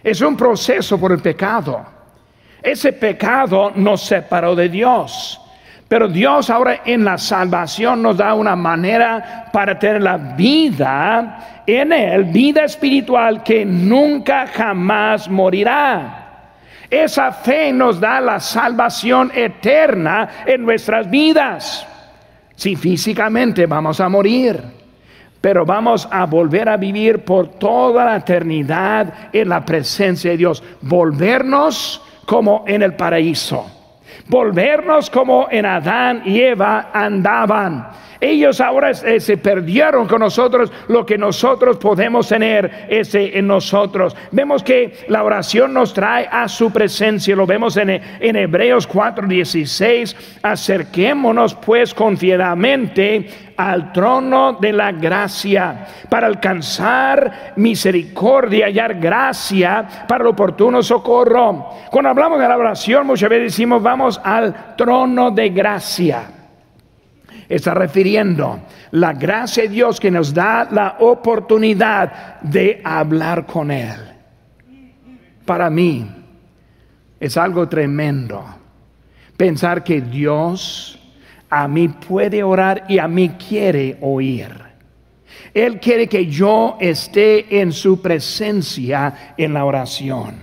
Es 0.00 0.20
un 0.20 0.36
proceso 0.36 0.96
por 0.96 1.10
el 1.10 1.18
pecado. 1.18 1.84
Ese 2.62 2.92
pecado 2.92 3.72
nos 3.74 4.02
separó 4.02 4.54
de 4.54 4.68
Dios. 4.68 5.40
Pero 5.94 6.08
Dios 6.08 6.50
ahora 6.50 6.80
en 6.84 7.04
la 7.04 7.16
salvación 7.16 8.02
nos 8.02 8.16
da 8.16 8.34
una 8.34 8.56
manera 8.56 9.48
para 9.52 9.78
tener 9.78 10.02
la 10.02 10.16
vida 10.16 11.62
en 11.64 11.92
Él, 11.92 12.24
vida 12.24 12.64
espiritual 12.64 13.44
que 13.44 13.64
nunca 13.64 14.44
jamás 14.48 15.30
morirá. 15.30 16.50
Esa 16.90 17.30
fe 17.30 17.72
nos 17.72 18.00
da 18.00 18.20
la 18.20 18.40
salvación 18.40 19.30
eterna 19.32 20.28
en 20.44 20.64
nuestras 20.64 21.08
vidas. 21.08 21.86
Si 22.56 22.74
físicamente 22.74 23.64
vamos 23.66 24.00
a 24.00 24.08
morir, 24.08 24.60
pero 25.40 25.64
vamos 25.64 26.08
a 26.10 26.26
volver 26.26 26.70
a 26.70 26.76
vivir 26.76 27.20
por 27.20 27.50
toda 27.50 28.04
la 28.04 28.16
eternidad 28.16 29.30
en 29.32 29.48
la 29.48 29.64
presencia 29.64 30.32
de 30.32 30.38
Dios. 30.38 30.60
Volvernos 30.80 32.02
como 32.26 32.64
en 32.66 32.82
el 32.82 32.94
paraíso. 32.94 33.83
Volvernos 34.28 35.10
como 35.10 35.48
en 35.50 35.66
Adán 35.66 36.22
y 36.24 36.40
Eva 36.40 36.90
andaban 36.92 37.88
ellos 38.24 38.60
ahora 38.60 38.90
eh, 38.90 39.20
se 39.20 39.36
perdieron 39.36 40.06
con 40.06 40.20
nosotros 40.20 40.72
lo 40.88 41.04
que 41.04 41.18
nosotros 41.18 41.76
podemos 41.76 42.28
tener 42.28 42.86
ese 42.88 43.36
en 43.38 43.46
nosotros. 43.46 44.16
Vemos 44.30 44.62
que 44.62 45.04
la 45.08 45.22
oración 45.22 45.74
nos 45.74 45.92
trae 45.92 46.26
a 46.30 46.48
su 46.48 46.72
presencia. 46.72 47.36
Lo 47.36 47.46
vemos 47.46 47.76
en, 47.76 47.90
en 47.90 48.36
Hebreos 48.36 48.88
4:16. 48.88 50.16
Acerquémonos 50.42 51.54
pues 51.54 51.92
confiadamente 51.92 53.28
al 53.56 53.92
trono 53.92 54.54
de 54.54 54.72
la 54.72 54.92
gracia 54.92 55.86
para 56.08 56.26
alcanzar 56.26 57.52
misericordia 57.56 58.68
y 58.68 58.72
hallar 58.72 58.94
gracia 59.00 60.06
para 60.08 60.22
el 60.22 60.28
oportuno 60.28 60.82
socorro. 60.82 61.70
Cuando 61.90 62.10
hablamos 62.10 62.38
de 62.38 62.48
la 62.48 62.56
oración 62.56 63.06
muchas 63.06 63.28
veces 63.28 63.52
decimos 63.52 63.82
vamos 63.82 64.20
al 64.22 64.76
trono 64.76 65.30
de 65.30 65.48
gracia 65.50 66.22
está 67.48 67.74
refiriendo 67.74 68.60
la 68.92 69.12
gracia 69.12 69.64
de 69.64 69.68
Dios 69.68 70.00
que 70.00 70.10
nos 70.10 70.32
da 70.32 70.68
la 70.70 70.96
oportunidad 71.00 72.40
de 72.40 72.80
hablar 72.84 73.46
con 73.46 73.70
Él. 73.70 73.98
Para 75.44 75.68
mí 75.70 76.06
es 77.20 77.36
algo 77.36 77.68
tremendo 77.68 78.44
pensar 79.36 79.84
que 79.84 80.00
Dios 80.00 80.98
a 81.50 81.68
mí 81.68 81.88
puede 81.88 82.42
orar 82.42 82.84
y 82.88 82.98
a 82.98 83.08
mí 83.08 83.30
quiere 83.30 83.98
oír. 84.00 84.48
Él 85.52 85.78
quiere 85.78 86.08
que 86.08 86.26
yo 86.26 86.76
esté 86.80 87.60
en 87.60 87.72
su 87.72 88.02
presencia 88.02 89.34
en 89.36 89.54
la 89.54 89.64
oración. 89.64 90.42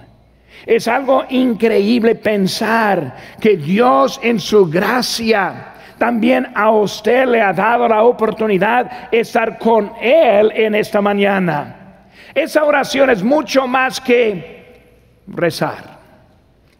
Es 0.65 0.87
algo 0.87 1.25
increíble 1.29 2.15
pensar 2.15 3.15
que 3.39 3.57
Dios 3.57 4.19
en 4.23 4.39
su 4.39 4.67
gracia 4.67 5.73
también 5.97 6.47
a 6.55 6.71
usted 6.71 7.27
le 7.27 7.41
ha 7.41 7.53
dado 7.53 7.87
la 7.87 8.03
oportunidad 8.03 9.09
de 9.11 9.19
estar 9.19 9.59
con 9.59 9.91
Él 10.01 10.51
en 10.55 10.75
esta 10.75 11.01
mañana. 11.01 12.05
Esa 12.33 12.63
oración 12.63 13.09
es 13.09 13.21
mucho 13.21 13.67
más 13.67 13.99
que 13.99 14.81
rezar. 15.27 16.00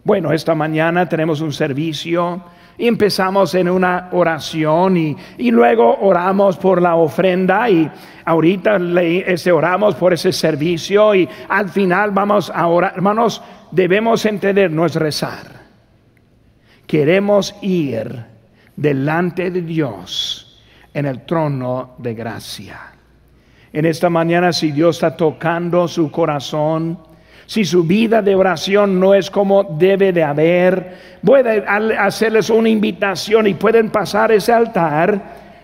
Bueno, 0.04 0.32
esta 0.32 0.56
mañana 0.56 1.08
tenemos 1.08 1.42
un 1.42 1.54
servicio 1.54 2.44
y 2.78 2.88
empezamos 2.88 3.54
en 3.54 3.70
una 3.70 4.10
oración 4.12 4.98
y, 4.98 5.16
y, 5.38 5.52
luego 5.52 5.98
oramos 6.02 6.58
por 6.58 6.82
la 6.82 6.96
ofrenda 6.96 7.70
y 7.70 7.90
ahorita 8.26 8.80
le, 8.80 9.32
este, 9.32 9.52
oramos 9.52 9.94
por 9.96 10.14
ese 10.14 10.32
servicio 10.32 11.14
y 11.14 11.30
al 11.50 11.70
final 11.70 12.10
vamos 12.10 12.52
a 12.54 12.66
orar. 12.66 12.94
Hermanos, 12.96 13.44
debemos 13.70 14.26
entender, 14.26 14.72
no 14.72 14.88
es 14.88 14.96
rezar. 14.96 15.62
Queremos 16.88 17.56
ir 17.62 18.26
delante 18.76 19.52
de 19.52 19.62
Dios 19.62 20.60
en 20.94 21.06
el 21.06 21.26
trono 21.26 21.92
de 22.00 22.16
gracia. 22.16 22.80
En 23.72 23.86
esta 23.86 24.10
mañana, 24.10 24.52
si 24.52 24.72
Dios 24.72 24.98
está 24.98 25.16
tocando 25.16 25.88
su 25.88 26.12
corazón, 26.12 27.11
si 27.52 27.66
su 27.66 27.84
vida 27.84 28.22
de 28.22 28.34
oración 28.34 28.98
no 28.98 29.14
es 29.14 29.30
como 29.30 29.66
debe 29.66 30.14
de 30.14 30.24
haber, 30.24 30.96
puede 31.22 31.62
hacerles 31.68 32.50
una 32.50 32.70
invitación 32.70 33.46
y 33.46 33.56
pueden 33.56 33.90
pasar 33.90 34.32
ese 34.32 34.54
altar 34.54 35.22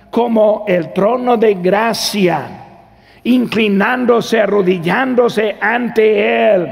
como 0.09 0.65
el 0.67 0.91
trono 0.91 1.37
de 1.37 1.53
gracia, 1.53 2.45
inclinándose, 3.23 4.41
arrodillándose 4.41 5.55
ante 5.61 6.55
Él. 6.55 6.67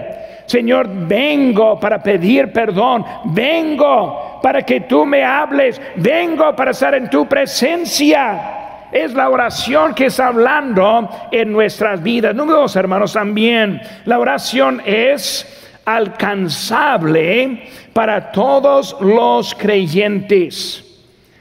Señor, 0.47 0.89
vengo 1.07 1.79
para 1.79 2.03
pedir 2.03 2.51
perdón, 2.51 3.05
vengo 3.23 4.41
para 4.43 4.63
que 4.63 4.81
tú 4.81 5.05
me 5.05 5.23
hables, 5.23 5.79
vengo 5.95 6.53
para 6.57 6.71
estar 6.71 6.93
en 6.93 7.09
tu 7.09 7.25
presencia. 7.25 8.64
Es 8.95 9.13
la 9.13 9.29
oración 9.29 9.93
que 9.93 10.05
está 10.05 10.27
hablando 10.27 11.09
en 11.29 11.51
nuestras 11.51 12.01
vidas. 12.01 12.33
Número 12.33 12.61
dos, 12.61 12.77
hermanos, 12.77 13.11
también 13.11 13.81
la 14.05 14.17
oración 14.17 14.81
es 14.85 15.45
alcanzable 15.83 17.67
para 17.91 18.31
todos 18.31 18.95
los 19.01 19.53
creyentes. 19.53 20.81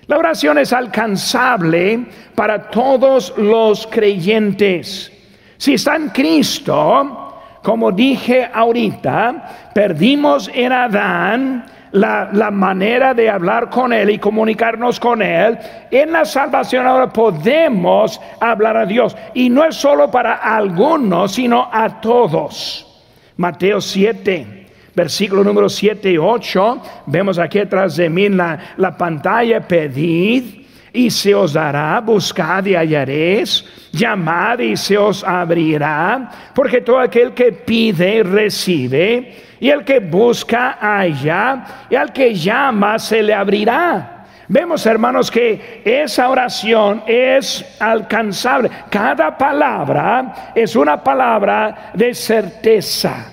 La 0.09 0.19
oración 0.19 0.59
es 0.59 0.73
alcanzable 0.73 2.07
para 2.35 2.71
todos 2.71 3.33
los 3.37 3.87
creyentes. 3.87 5.13
Si 5.57 5.75
está 5.75 5.95
en 5.95 6.09
Cristo, 6.09 7.41
como 7.63 7.93
dije 7.93 8.51
ahorita, 8.53 9.71
perdimos 9.73 10.51
en 10.53 10.73
Adán 10.73 11.67
la, 11.95 12.51
manera 12.51 13.15
de 13.15 13.31
hablar 13.31 13.71
con 13.71 13.93
Él 13.93 14.11
y 14.11 14.19
comunicarnos 14.19 14.99
con 14.99 15.23
Él, 15.23 15.59
en 15.91 16.13
la 16.13 16.25
salvación 16.25 16.87
ahora 16.87 17.13
podemos 17.13 18.21
hablar 18.41 18.77
a 18.77 18.87
Dios. 18.87 19.17
Y 19.33 19.49
no 19.49 19.65
es 19.65 19.77
solo 19.77 20.11
para 20.11 20.35
algunos, 20.35 21.33
sino 21.33 21.69
a 21.73 22.01
todos. 22.01 23.03
Mateo 23.37 23.81
7, 23.81 24.67
versículo 24.95 25.45
número 25.45 25.69
7 25.69 26.11
y 26.11 26.19
8, 26.19 26.83
vemos 27.07 27.39
aquí 27.39 27.61
atrás 27.61 27.97
de 27.97 28.11
mí 28.11 28.29
la, 28.29 28.59
la 28.77 28.97
pantalla, 28.97 29.61
pedid 29.61 30.64
y 30.95 31.11
se 31.11 31.35
os 31.35 31.53
dará, 31.53 32.01
buscad 32.01 32.65
y 32.67 32.77
hallaréis, 32.77 33.65
llamad 33.91 34.61
y 34.61 34.77
se 34.77 34.97
os 34.97 35.25
abrirá, 35.25 36.31
porque 36.55 36.83
todo 36.83 37.01
aquel 37.01 37.35
que 37.35 37.51
pide 37.51 38.23
recibe, 38.23 39.43
y 39.59 39.71
el 39.71 39.85
que 39.85 39.99
busca 39.99 40.79
halla, 40.81 41.87
y 41.91 41.97
al 41.97 42.13
que 42.13 42.33
llama 42.33 43.01
se 43.01 43.25
le 43.25 43.35
abrirá. 43.35 44.25
Vemos, 44.47 44.87
hermanos, 44.87 45.33
que 45.33 45.83
esa 45.85 46.29
oración 46.29 47.03
es 47.09 47.65
alcanzable. 47.81 48.71
Cada 48.89 49.37
palabra 49.37 50.53
es 50.55 50.77
una 50.77 51.03
palabra 51.03 51.91
de 51.95 52.15
certeza. 52.15 53.33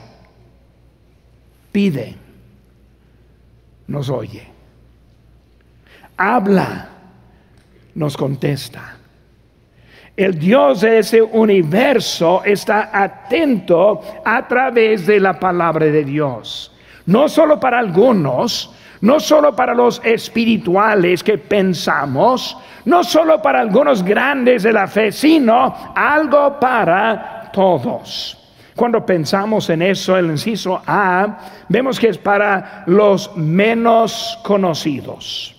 Pide, 1.71 2.15
nos 3.87 4.09
oye. 4.09 4.47
Habla 6.17 6.90
nos 7.95 8.17
contesta. 8.17 8.97
El 10.15 10.37
Dios 10.37 10.81
de 10.81 10.99
ese 10.99 11.21
universo 11.21 12.43
está 12.43 12.89
atento 12.93 14.01
a 14.25 14.45
través 14.47 15.07
de 15.07 15.19
la 15.19 15.39
palabra 15.39 15.85
de 15.85 16.03
Dios. 16.03 16.71
No 17.05 17.29
solo 17.29 17.59
para 17.59 17.79
algunos, 17.79 18.71
no 19.01 19.19
solo 19.19 19.55
para 19.55 19.73
los 19.73 20.01
espirituales 20.03 21.23
que 21.23 21.37
pensamos, 21.37 22.57
no 22.85 23.03
solo 23.03 23.41
para 23.41 23.61
algunos 23.61 24.03
grandes 24.03 24.63
de 24.63 24.73
la 24.73 24.87
fe, 24.87 25.11
sino 25.11 25.93
algo 25.95 26.59
para 26.59 27.49
todos. 27.53 28.37
Cuando 28.75 29.05
pensamos 29.05 29.69
en 29.69 29.81
eso, 29.81 30.17
el 30.17 30.27
inciso 30.27 30.81
A, 30.85 31.37
vemos 31.69 31.99
que 31.99 32.09
es 32.09 32.17
para 32.17 32.83
los 32.85 33.35
menos 33.35 34.37
conocidos 34.43 35.55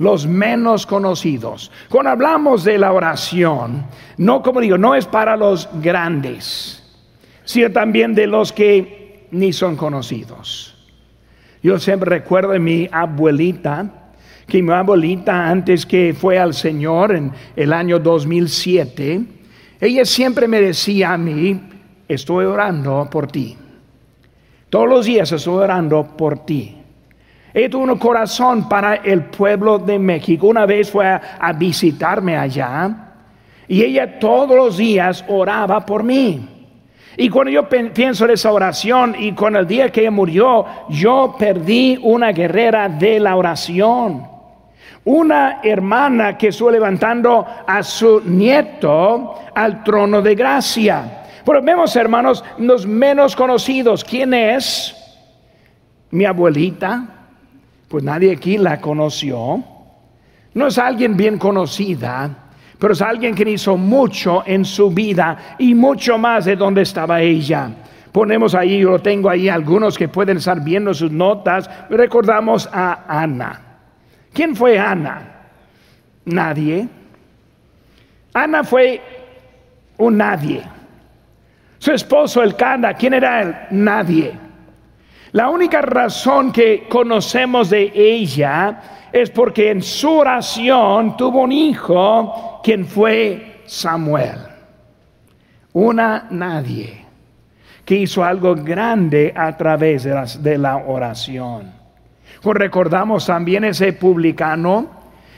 los 0.00 0.26
menos 0.26 0.86
conocidos. 0.86 1.70
Cuando 1.90 2.10
hablamos 2.10 2.64
de 2.64 2.78
la 2.78 2.90
oración, 2.90 3.84
no 4.16 4.42
como 4.42 4.60
digo, 4.60 4.78
no 4.78 4.94
es 4.94 5.04
para 5.04 5.36
los 5.36 5.68
grandes, 5.74 6.82
sino 7.44 7.70
también 7.70 8.14
de 8.14 8.26
los 8.26 8.50
que 8.50 9.28
ni 9.30 9.52
son 9.52 9.76
conocidos. 9.76 10.74
Yo 11.62 11.78
siempre 11.78 12.08
recuerdo 12.08 12.52
de 12.52 12.58
mi 12.58 12.88
abuelita, 12.90 14.12
que 14.46 14.62
mi 14.62 14.72
abuelita 14.72 15.48
antes 15.50 15.84
que 15.84 16.14
fue 16.18 16.38
al 16.38 16.54
Señor 16.54 17.14
en 17.14 17.32
el 17.54 17.70
año 17.70 17.98
2007, 17.98 19.20
ella 19.82 20.04
siempre 20.06 20.48
me 20.48 20.62
decía 20.62 21.12
a 21.12 21.18
mí, 21.18 21.60
estoy 22.08 22.46
orando 22.46 23.06
por 23.10 23.26
ti. 23.26 23.54
Todos 24.70 24.88
los 24.88 25.04
días 25.04 25.30
estoy 25.30 25.62
orando 25.62 26.16
por 26.16 26.46
ti. 26.46 26.79
Ella 27.52 27.68
tuvo 27.68 27.84
un 27.84 27.98
corazón 27.98 28.68
para 28.68 28.96
el 28.96 29.24
pueblo 29.24 29.78
de 29.78 29.98
México. 29.98 30.46
Una 30.46 30.66
vez 30.66 30.90
fue 30.90 31.06
a, 31.06 31.52
visitarme 31.52 32.36
allá 32.36 33.08
y 33.66 33.82
ella 33.82 34.18
todos 34.18 34.56
los 34.56 34.76
días 34.76 35.24
oraba 35.28 35.84
por 35.84 36.02
mí. 36.02 36.48
Y 37.16 37.28
cuando 37.28 37.50
yo 37.50 37.68
pienso 37.68 38.24
en 38.24 38.30
esa 38.30 38.52
oración 38.52 39.16
y 39.18 39.32
con 39.32 39.56
el 39.56 39.66
día 39.66 39.90
que 39.90 40.02
ella 40.02 40.10
murió, 40.10 40.64
yo 40.88 41.34
perdí 41.38 41.98
una 42.02 42.32
guerrera 42.32 42.88
de 42.88 43.18
la 43.18 43.36
oración. 43.36 44.26
Una 45.04 45.60
hermana 45.62 46.38
que 46.38 46.48
estuvo 46.48 46.70
levantando 46.70 47.44
a 47.66 47.82
su 47.82 48.22
nieto 48.24 49.34
al 49.54 49.82
trono 49.82 50.22
de 50.22 50.34
gracia. 50.34 51.24
Pero 51.44 51.62
vemos, 51.62 51.96
hermanos, 51.96 52.44
los 52.58 52.86
menos 52.86 53.34
conocidos. 53.34 54.04
¿Quién 54.04 54.34
es? 54.34 54.94
Mi 56.10 56.24
abuelita. 56.24 57.19
Pues 57.90 58.04
nadie 58.04 58.30
aquí 58.30 58.56
la 58.56 58.80
conoció. 58.80 59.64
No 60.54 60.66
es 60.68 60.78
alguien 60.78 61.16
bien 61.16 61.38
conocida, 61.38 62.30
pero 62.78 62.92
es 62.92 63.02
alguien 63.02 63.34
que 63.34 63.50
hizo 63.50 63.76
mucho 63.76 64.44
en 64.46 64.64
su 64.64 64.92
vida 64.92 65.56
y 65.58 65.74
mucho 65.74 66.16
más 66.16 66.44
de 66.44 66.54
donde 66.54 66.82
estaba 66.82 67.20
ella. 67.20 67.68
Ponemos 68.12 68.54
ahí, 68.54 68.78
yo 68.78 69.00
tengo 69.00 69.28
ahí 69.28 69.48
algunos 69.48 69.98
que 69.98 70.06
pueden 70.06 70.36
estar 70.36 70.62
viendo 70.62 70.94
sus 70.94 71.10
notas. 71.10 71.68
Recordamos 71.90 72.70
a 72.72 73.06
Ana. 73.08 73.60
¿Quién 74.32 74.54
fue 74.54 74.78
Ana? 74.78 75.48
Nadie. 76.26 76.88
Ana 78.32 78.62
fue 78.62 79.02
un 79.98 80.16
nadie. 80.16 80.62
Su 81.78 81.90
esposo, 81.90 82.40
el 82.40 82.54
Cana, 82.54 82.94
¿quién 82.94 83.14
era 83.14 83.42
él? 83.42 83.56
Nadie. 83.72 84.49
La 85.32 85.48
única 85.48 85.80
razón 85.80 86.50
que 86.52 86.86
conocemos 86.88 87.70
de 87.70 87.92
ella 87.94 89.08
es 89.12 89.30
porque 89.30 89.70
en 89.70 89.82
su 89.82 90.10
oración 90.10 91.16
tuvo 91.16 91.42
un 91.42 91.52
hijo, 91.52 92.60
quien 92.62 92.84
fue 92.86 93.62
Samuel. 93.66 94.38
Una 95.72 96.26
nadie 96.30 97.04
que 97.84 97.94
hizo 97.94 98.24
algo 98.24 98.54
grande 98.56 99.32
a 99.34 99.56
través 99.56 100.04
de 100.04 100.10
la, 100.10 100.24
de 100.24 100.58
la 100.58 100.76
oración. 100.78 101.72
Recordamos 102.42 103.26
también 103.26 103.64
ese 103.64 103.92
publicano, 103.92 104.88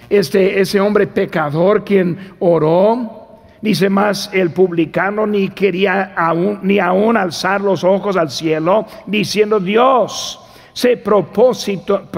este, 0.08 0.60
ese 0.60 0.80
hombre 0.80 1.06
pecador 1.06 1.84
quien 1.84 2.34
oró 2.38 3.21
Dice 3.62 3.88
más, 3.88 4.28
el 4.32 4.50
publicano 4.50 5.24
ni 5.24 5.48
quería 5.50 6.14
aún, 6.16 6.58
ni 6.62 6.80
aún 6.80 7.16
alzar 7.16 7.60
los 7.60 7.84
ojos 7.84 8.16
al 8.16 8.28
cielo, 8.28 8.86
diciendo, 9.06 9.60
Dios, 9.60 10.40
se, 10.72 10.96
propósito, 10.96 12.08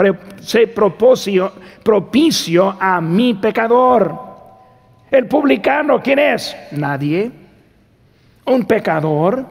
propicio 1.85 2.76
a 2.80 2.98
mi 3.02 3.35
pecador. 3.35 4.18
El 5.11 5.26
publicano, 5.26 6.00
¿quién 6.02 6.18
es? 6.18 6.57
Nadie. 6.72 7.30
Un 8.46 8.64
pecador. 8.64 9.44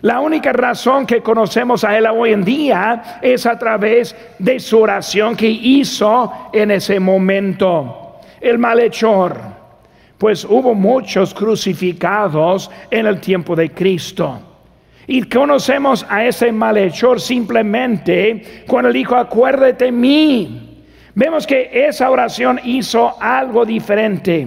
La 0.00 0.20
única 0.20 0.50
razón 0.54 1.04
que 1.04 1.20
conocemos 1.20 1.84
a 1.84 1.98
él 1.98 2.06
hoy 2.06 2.32
en 2.32 2.42
día 2.42 3.18
es 3.20 3.44
a 3.44 3.58
través 3.58 4.16
de 4.38 4.58
su 4.60 4.80
oración 4.80 5.36
que 5.36 5.48
hizo 5.48 6.32
en 6.54 6.70
ese 6.70 6.98
momento. 6.98 8.16
El 8.40 8.58
malhechor 8.58 9.57
pues 10.18 10.44
hubo 10.44 10.74
muchos 10.74 11.32
crucificados 11.32 12.70
en 12.90 13.06
el 13.06 13.20
tiempo 13.20 13.54
de 13.54 13.70
Cristo. 13.70 14.40
Y 15.06 15.22
conocemos 15.22 16.04
a 16.10 16.26
ese 16.26 16.52
malhechor 16.52 17.20
simplemente 17.20 18.64
cuando 18.66 18.92
dijo, 18.92 19.16
acuérdate 19.16 19.86
de 19.86 19.92
mí. 19.92 20.84
Vemos 21.14 21.46
que 21.46 21.70
esa 21.72 22.10
oración 22.10 22.60
hizo 22.62 23.14
algo 23.20 23.64
diferente. 23.64 24.46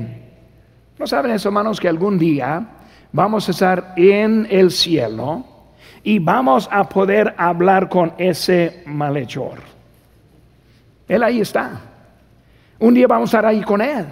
¿No 1.00 1.08
saben 1.08 1.32
eso, 1.32 1.50
hermanos, 1.50 1.80
que 1.80 1.88
algún 1.88 2.20
día 2.20 2.64
vamos 3.12 3.48
a 3.48 3.52
estar 3.52 3.94
en 3.96 4.48
el 4.52 4.70
cielo 4.70 5.44
y 6.04 6.20
vamos 6.20 6.70
a 6.72 6.88
poder 6.88 7.34
hablar 7.38 7.90
con 7.90 8.14
ese 8.18 8.84
malhechor? 8.86 9.60
Él 11.08 11.24
ahí 11.24 11.42
está. 11.42 11.82
Un 12.78 12.94
día 12.94 13.08
vamos 13.08 13.34
a 13.34 13.38
estar 13.38 13.46
ahí 13.48 13.62
con 13.64 13.82
él. 13.82 14.06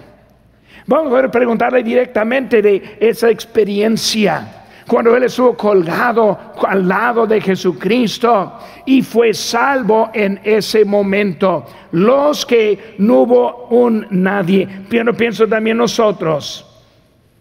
Vamos 0.86 1.12
a 1.22 1.30
preguntarle 1.30 1.82
directamente 1.82 2.60
de 2.60 2.96
esa 3.00 3.30
experiencia 3.30 4.60
cuando 4.90 5.14
él 5.16 5.22
estuvo 5.22 5.56
colgado 5.56 6.36
al 6.66 6.88
lado 6.88 7.24
de 7.24 7.40
Jesucristo 7.40 8.58
y 8.84 9.02
fue 9.02 9.32
salvo 9.32 10.10
en 10.12 10.40
ese 10.42 10.84
momento. 10.84 11.64
Los 11.92 12.44
que 12.44 12.96
no 12.98 13.20
hubo 13.20 13.66
un 13.68 14.04
nadie, 14.10 14.66
pero 14.88 15.14
pienso 15.14 15.46
también 15.46 15.76
nosotros, 15.76 16.66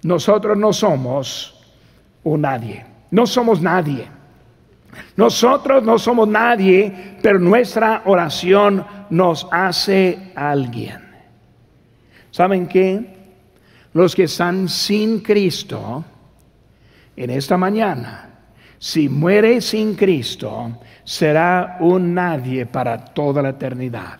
nosotros 0.03 0.55
no 0.59 0.71
somos 0.71 1.59
un 2.23 2.41
nadie, 2.41 2.85
no 3.09 3.25
somos 3.25 3.59
nadie. 3.61 4.07
Nosotros 5.15 5.83
no 5.83 5.97
somos 5.97 6.27
nadie, 6.27 7.17
pero 7.21 7.39
nuestra 7.39 8.03
oración 8.05 8.85
nos 9.09 9.47
hace 9.51 10.33
alguien. 10.35 10.99
¿Saben 12.29 12.67
qué? 12.67 13.18
Los 13.93 14.15
que 14.15 14.23
están 14.23 14.69
sin 14.69 15.19
Cristo, 15.21 16.03
en 17.15 17.29
esta 17.31 17.57
mañana, 17.57 18.29
si 18.77 19.09
muere 19.09 19.59
sin 19.61 19.95
Cristo, 19.95 20.77
será 21.03 21.77
un 21.81 22.13
nadie 22.13 22.65
para 22.65 22.97
toda 23.03 23.41
la 23.41 23.49
eternidad. 23.49 24.19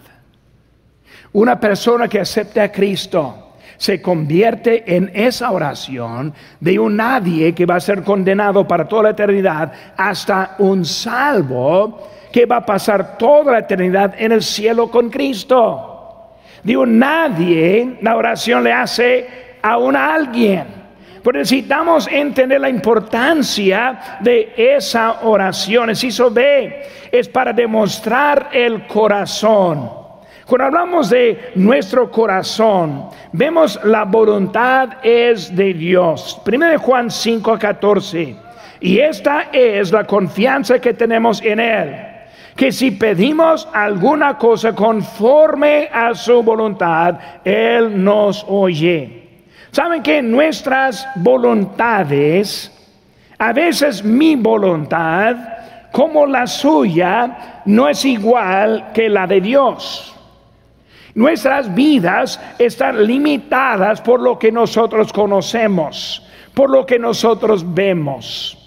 Una 1.32 1.60
persona 1.60 2.08
que 2.08 2.20
acepta 2.20 2.64
a 2.64 2.72
Cristo 2.72 3.54
se 3.78 4.02
convierte 4.02 4.84
en 4.94 5.12
esa 5.14 5.52
oración 5.52 6.34
de 6.60 6.78
un 6.78 6.98
nadie 6.98 7.54
que 7.54 7.66
va 7.66 7.76
a 7.76 7.80
ser 7.80 8.04
condenado 8.04 8.68
para 8.68 8.88
toda 8.88 9.04
la 9.04 9.10
eternidad 9.12 9.72
hasta 9.96 10.56
un 10.60 10.84
salvo 10.84 12.10
que 12.34 12.46
va 12.46 12.58
a 12.58 12.66
pasar 12.66 13.18
toda 13.18 13.54
la 13.54 13.60
eternidad 13.60 14.16
en 14.18 14.34
el 14.34 14.44
cielo 14.44 14.92
con 14.92 15.10
Cristo. 15.10 16.36
De 16.64 16.76
un 16.76 17.00
nadie, 17.00 17.98
la 18.02 18.18
oración 18.18 18.64
le 18.64 18.74
hace 18.74 19.49
a 19.62 19.78
un 19.78 19.96
alguien. 19.96 20.80
Pero 21.24 21.38
necesitamos 21.38 22.08
entender 22.08 22.62
la 22.62 22.70
importancia 22.70 24.18
de 24.22 24.54
esa 24.56 25.22
oración. 25.24 25.90
eso 25.90 26.32
ve, 26.32 26.88
es 27.12 27.28
para 27.28 27.52
demostrar 27.52 28.50
el 28.54 28.88
corazón. 28.88 30.00
Cuando 30.46 30.66
hablamos 30.66 31.10
de 31.12 31.52
nuestro 31.56 32.10
corazón, 32.10 33.10
vemos 33.32 33.80
la 33.84 34.06
voluntad 34.06 34.98
es 35.04 35.56
de 35.56 35.74
Dios. 35.74 36.42
Primero 36.44 36.72
de 36.72 36.78
Juan 36.78 37.12
5 37.12 37.52
a 37.52 37.60
14. 37.60 38.36
Y 38.80 39.00
esta 39.00 39.50
es 39.52 39.92
la 39.92 40.06
confianza 40.06 40.80
que 40.80 40.94
tenemos 40.94 41.42
en 41.44 41.60
Él. 41.60 41.96
Que 42.56 42.72
si 42.72 42.92
pedimos 42.92 43.68
alguna 43.74 44.38
cosa 44.38 44.74
conforme 44.74 45.90
a 45.94 46.16
su 46.16 46.42
voluntad, 46.42 47.20
Él 47.44 48.04
nos 48.04 48.44
oye. 48.48 49.19
Saben 49.72 50.02
que 50.02 50.22
nuestras 50.22 51.08
voluntades, 51.16 52.72
a 53.38 53.54
veces 53.54 54.04
mi 54.04 54.36
voluntad, 54.36 55.36
como 55.92 56.26
la 56.26 56.48
suya, 56.48 57.62
no 57.66 57.88
es 57.88 58.04
igual 58.06 58.92
que 58.94 59.10
la 59.10 59.28
de 59.28 59.42
Dios. 59.42 60.16
Nuestras 61.16 61.74
vidas 61.74 62.40
están 62.58 63.06
limitadas 63.06 64.02
por 64.02 64.20
lo 64.20 64.38
que 64.38 64.52
nosotros 64.52 65.12
conocemos, 65.12 66.26
por 66.54 66.70
lo 66.70 66.86
que 66.86 67.00
nosotros 67.00 67.64
vemos. 67.74 68.58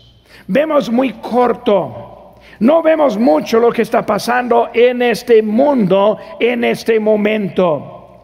Vemos 0.46 0.90
muy 0.90 1.14
corto. 1.14 2.34
No 2.58 2.82
vemos 2.82 3.16
mucho 3.18 3.58
lo 3.58 3.72
que 3.72 3.82
está 3.82 4.04
pasando 4.04 4.70
en 4.72 5.02
este 5.02 5.42
mundo, 5.42 6.18
en 6.38 6.62
este 6.62 7.00
momento. 7.00 8.22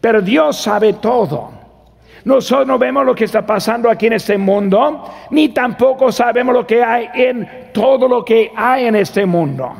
Pero 0.00 0.20
Dios 0.20 0.56
sabe 0.58 0.94
todo. 0.94 1.59
Nosotros 2.24 2.66
no 2.66 2.78
vemos 2.78 3.04
lo 3.06 3.14
que 3.14 3.24
está 3.24 3.46
pasando 3.46 3.90
aquí 3.90 4.06
en 4.06 4.14
este 4.14 4.36
mundo, 4.36 5.04
ni 5.30 5.50
tampoco 5.50 6.12
sabemos 6.12 6.54
lo 6.54 6.66
que 6.66 6.82
hay 6.82 7.08
en 7.14 7.70
todo 7.72 8.06
lo 8.08 8.24
que 8.24 8.52
hay 8.54 8.86
en 8.86 8.96
este 8.96 9.24
mundo. 9.24 9.72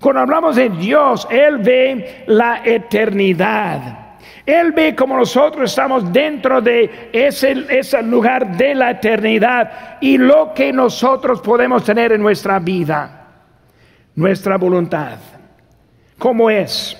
Cuando 0.00 0.22
hablamos 0.22 0.56
de 0.56 0.70
Dios, 0.70 1.28
Él 1.30 1.58
ve 1.58 2.24
la 2.26 2.62
eternidad. 2.64 4.10
Él 4.46 4.72
ve 4.72 4.96
como 4.96 5.16
nosotros 5.16 5.70
estamos 5.70 6.10
dentro 6.12 6.60
de 6.60 7.10
ese, 7.12 8.02
lugar 8.02 8.56
de 8.56 8.74
la 8.74 8.92
eternidad 8.92 9.98
y 10.00 10.18
lo 10.18 10.54
que 10.54 10.72
nosotros 10.72 11.40
podemos 11.40 11.84
tener 11.84 12.12
en 12.12 12.22
nuestra 12.22 12.58
vida, 12.58 13.28
nuestra 14.14 14.56
voluntad. 14.56 15.18
¿Cómo 16.18 16.50
es? 16.50 16.96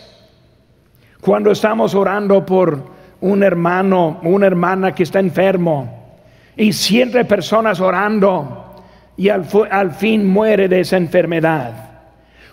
Cuando 1.21 1.51
estamos 1.51 1.95
orando 1.95 2.45
por 2.45 3.00
un 3.23 3.43
hermano 3.43 4.21
una 4.23 4.47
hermana 4.47 4.95
que 4.95 5.03
está 5.03 5.21
enfermo 5.21 6.17
y 6.57 6.73
siempre 6.73 7.25
personas 7.25 7.81
orando 7.81 8.83
y 9.17 9.29
al, 9.29 9.47
al 9.71 9.93
fin 9.93 10.27
muere 10.27 10.69
de 10.69 10.81
esa 10.81 10.97
enfermedad. 10.97 11.91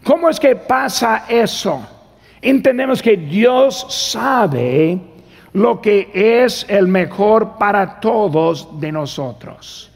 ¿Cómo 0.03 0.29
es 0.29 0.39
que 0.39 0.55
pasa 0.55 1.25
eso? 1.27 1.85
Entendemos 2.41 3.01
que 3.01 3.17
Dios 3.17 3.85
sabe 3.89 4.99
lo 5.53 5.81
que 5.81 6.11
es 6.13 6.65
el 6.69 6.87
mejor 6.87 7.57
para 7.57 7.99
todos 7.99 8.79
de 8.79 8.91
nosotros. 8.91 9.91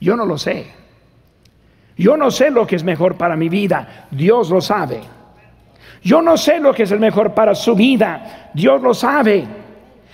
Yo 0.00 0.16
no 0.16 0.24
lo 0.24 0.38
sé. 0.38 0.66
Yo 1.96 2.16
no 2.16 2.30
sé 2.30 2.50
lo 2.50 2.66
que 2.66 2.76
es 2.76 2.84
mejor 2.84 3.16
para 3.16 3.34
mi 3.34 3.48
vida. 3.48 4.06
Dios 4.10 4.50
lo 4.50 4.60
sabe. 4.60 5.00
Yo 6.08 6.22
no 6.22 6.38
sé 6.38 6.58
lo 6.58 6.72
que 6.72 6.84
es 6.84 6.90
el 6.90 7.00
mejor 7.00 7.34
para 7.34 7.54
su 7.54 7.74
vida. 7.74 8.48
Dios 8.54 8.80
lo 8.80 8.94
sabe. 8.94 9.44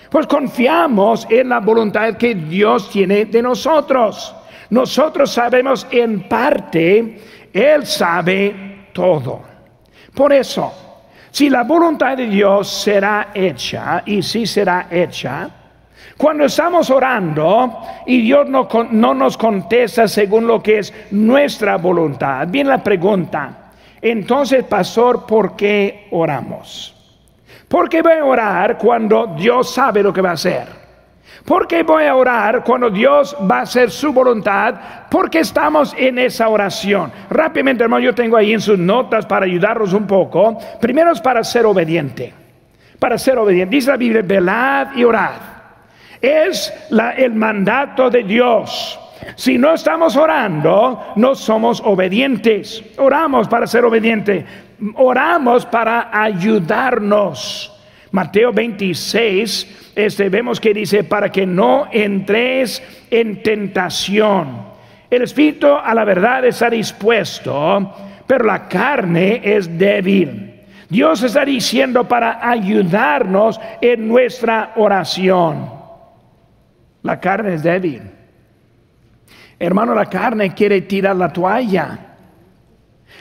Pues 0.09 0.27
confiamos 0.27 1.25
en 1.29 1.47
la 1.47 1.61
voluntad 1.61 2.17
que 2.17 2.35
Dios 2.35 2.89
tiene 2.89 3.23
de 3.23 3.41
nosotros. 3.41 4.35
Nosotros 4.71 5.31
sabemos 5.31 5.87
en 5.89 6.27
parte, 6.27 7.21
Él 7.53 7.85
sabe 7.85 8.87
todo. 8.91 9.41
Por 10.13 10.33
eso, 10.33 10.73
si 11.31 11.49
la 11.49 11.63
voluntad 11.63 12.17
de 12.17 12.27
Dios 12.27 12.67
será 12.67 13.29
hecha, 13.33 14.03
y 14.05 14.21
si 14.21 14.45
será 14.45 14.87
hecha, 14.91 15.49
cuando 16.17 16.43
estamos 16.43 16.89
orando 16.89 17.71
y 18.05 18.19
Dios 18.21 18.49
no, 18.49 18.67
no, 18.91 19.13
nos 19.13 19.37
contesta 19.37 20.09
según 20.09 20.45
lo 20.45 20.61
que 20.61 20.79
es 20.79 20.93
nuestra 21.11 21.77
voluntad, 21.77 22.45
viene 22.49 22.71
la 22.71 22.83
pregunta, 22.83 23.64
entonces, 24.01 24.63
pastor, 24.65 25.25
¿por 25.25 25.55
qué 25.55 26.07
oramos? 26.11 26.95
¿Por 27.67 27.89
qué 27.89 28.01
voy 28.01 28.13
a 28.13 28.25
orar 28.25 28.77
cuando 28.77 29.35
Dios 29.37 29.73
sabe 29.73 30.03
lo 30.03 30.13
que 30.13 30.21
va 30.21 30.31
a 30.31 30.33
hacer? 30.33 30.85
¿Por 31.43 31.67
qué 31.67 31.83
voy 31.83 32.05
a 32.05 32.15
orar 32.15 32.63
cuando 32.63 32.89
Dios 32.89 33.35
va 33.49 33.59
a 33.59 33.61
hacer 33.61 33.91
su 33.91 34.11
voluntad? 34.11 34.75
Porque 35.11 35.39
estamos 35.39 35.93
en 35.97 36.17
esa 36.17 36.49
oración. 36.49 37.11
Rápidamente, 37.29 37.83
hermano, 37.83 38.03
yo 38.03 38.15
tengo 38.15 38.35
ahí 38.35 38.53
en 38.53 38.61
sus 38.61 38.79
notas 38.79 39.25
para 39.27 39.45
ayudarnos 39.45 39.93
un 39.93 40.07
poco. 40.07 40.57
Primero 40.81 41.11
es 41.11 41.21
para 41.21 41.43
ser 41.43 41.65
obediente. 41.65 42.33
Para 42.99 43.17
ser 43.17 43.37
obediente. 43.37 43.75
Dice 43.75 43.91
la 43.91 43.97
Biblia, 43.97 44.21
velad 44.23 44.95
y 44.95 45.03
orad. 45.03 45.33
Es 46.19 46.73
el 47.17 47.35
mandato 47.35 48.09
de 48.09 48.23
Dios. 48.23 48.99
Si 49.35 49.57
no 49.57 49.73
estamos 49.73 50.15
orando, 50.15 51.13
no 51.15 51.35
somos 51.35 51.81
obedientes. 51.83 52.83
Oramos 52.97 53.47
para 53.47 53.67
ser 53.67 53.85
obedientes. 53.85 54.45
Oramos 54.95 55.65
para 55.65 56.09
ayudarnos. 56.11 57.71
Mateo 58.11 58.53
26, 58.53 59.91
este, 59.95 60.29
vemos 60.29 60.59
que 60.59 60.73
dice, 60.73 61.03
para 61.03 61.29
que 61.29 61.45
no 61.45 61.87
entres 61.91 62.81
en 63.11 63.43
tentación. 63.43 64.73
El 65.09 65.21
espíritu 65.21 65.67
a 65.67 65.93
la 65.93 66.05
verdad 66.05 66.45
está 66.45 66.69
dispuesto, 66.69 67.93
pero 68.25 68.45
la 68.45 68.67
carne 68.67 69.41
es 69.43 69.77
débil. 69.77 70.61
Dios 70.89 71.23
está 71.23 71.43
diciendo 71.43 72.07
para 72.07 72.47
ayudarnos 72.47 73.59
en 73.81 74.07
nuestra 74.07 74.73
oración. 74.75 75.69
La 77.01 77.19
carne 77.19 77.55
es 77.55 77.63
débil. 77.63 78.14
Hermano, 79.57 79.93
la 79.95 80.05
carne 80.05 80.53
quiere 80.53 80.81
tirar 80.81 81.15
la 81.15 81.31
toalla. 81.31 81.99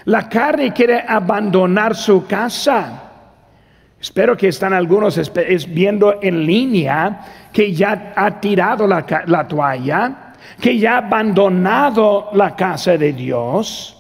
La 0.07 0.29
carne 0.29 0.73
quiere 0.73 1.05
abandonar 1.07 1.95
su 1.95 2.27
casa. 2.27 3.03
Espero 4.01 4.37
que 4.37 4.49
están 4.49 4.75
algunos 4.75 5.19
viendo 5.69 6.19
en 6.21 6.45
línea 6.45 7.21
que 7.53 7.73
ya 7.73 8.13
ha 8.15 8.39
tirado 8.39 8.87
la, 8.87 9.07
la 9.27 9.49
toalla, 9.49 10.35
que 10.61 10.79
ya 10.79 10.95
ha 10.95 10.99
abandonado 10.99 12.29
la 12.35 12.55
casa 12.55 12.99
de 12.99 13.13
Dios. 13.13 13.91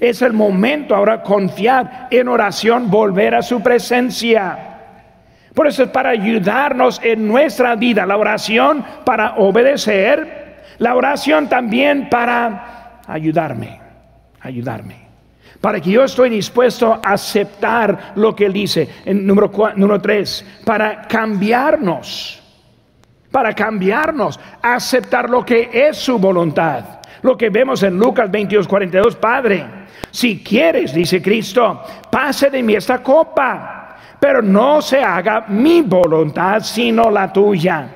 Es 0.00 0.20
el 0.22 0.32
momento 0.32 0.96
ahora 0.96 1.22
confiar 1.22 2.08
en 2.10 2.28
oración, 2.28 2.90
volver 2.90 3.36
a 3.36 3.42
su 3.42 3.62
presencia. 3.62 4.58
Por 5.54 5.66
eso 5.66 5.84
es 5.84 5.88
para 5.90 6.10
ayudarnos 6.10 7.00
en 7.02 7.26
nuestra 7.26 7.76
vida, 7.76 8.04
la 8.04 8.18
oración 8.18 8.84
para 9.04 9.36
obedecer, 9.36 10.45
la 10.78 10.94
oración 10.94 11.48
también 11.48 12.08
para 12.08 13.00
ayudarme, 13.06 13.80
ayudarme 14.40 15.06
para 15.60 15.80
que 15.80 15.90
yo 15.90 16.04
estoy 16.04 16.30
dispuesto 16.30 16.92
a 16.92 17.12
aceptar 17.12 18.12
lo 18.16 18.34
que 18.34 18.46
él 18.46 18.52
dice. 18.52 18.88
En 19.04 19.26
número, 19.26 19.50
número 19.74 20.00
tres, 20.00 20.44
para 20.64 21.02
cambiarnos, 21.02 22.42
para 23.30 23.52
cambiarnos, 23.52 24.38
aceptar 24.62 25.28
lo 25.28 25.44
que 25.44 25.70
es 25.72 25.96
su 25.96 26.18
voluntad. 26.18 26.84
Lo 27.22 27.36
que 27.36 27.50
vemos 27.50 27.82
en 27.82 27.98
Lucas 27.98 28.30
22, 28.30 28.68
42, 28.68 29.16
Padre, 29.16 29.66
si 30.10 30.42
quieres, 30.42 30.94
dice 30.94 31.20
Cristo, 31.20 31.82
pase 32.10 32.50
de 32.50 32.62
mí 32.62 32.74
esta 32.74 33.02
copa, 33.02 33.96
pero 34.20 34.42
no 34.42 34.80
se 34.80 35.02
haga 35.02 35.46
mi 35.48 35.82
voluntad, 35.82 36.62
sino 36.62 37.10
la 37.10 37.32
tuya. 37.32 37.95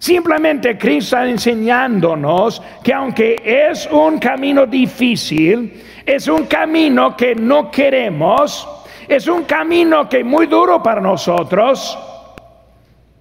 Simplemente 0.00 0.78
Cristo 0.78 1.18
está 1.18 1.28
enseñándonos 1.28 2.62
que 2.82 2.94
aunque 2.94 3.36
es 3.44 3.86
un 3.92 4.18
camino 4.18 4.64
difícil, 4.64 5.78
es 6.06 6.26
un 6.26 6.46
camino 6.46 7.14
que 7.14 7.34
no 7.34 7.70
queremos, 7.70 8.66
es 9.06 9.28
un 9.28 9.44
camino 9.44 10.08
que 10.08 10.20
es 10.20 10.24
muy 10.24 10.46
duro 10.46 10.82
para 10.82 11.02
nosotros. 11.02 11.98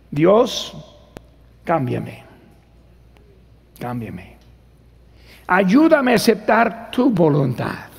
Dios, 0.10 0.74
cámbiame, 1.66 2.24
cámbiame. 3.78 4.38
Ayúdame 5.48 6.14
a 6.14 6.16
aceptar 6.16 6.92
tu 6.92 7.10
voluntad. 7.10 7.90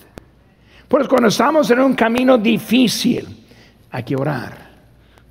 Pues 0.89 1.07
cuando 1.07 1.29
estamos 1.29 1.71
en 1.71 1.81
un 1.81 1.95
camino 1.95 2.39
difícil, 2.39 3.45
hay 3.91 4.05
que 4.05 4.17
orar, 4.17 4.57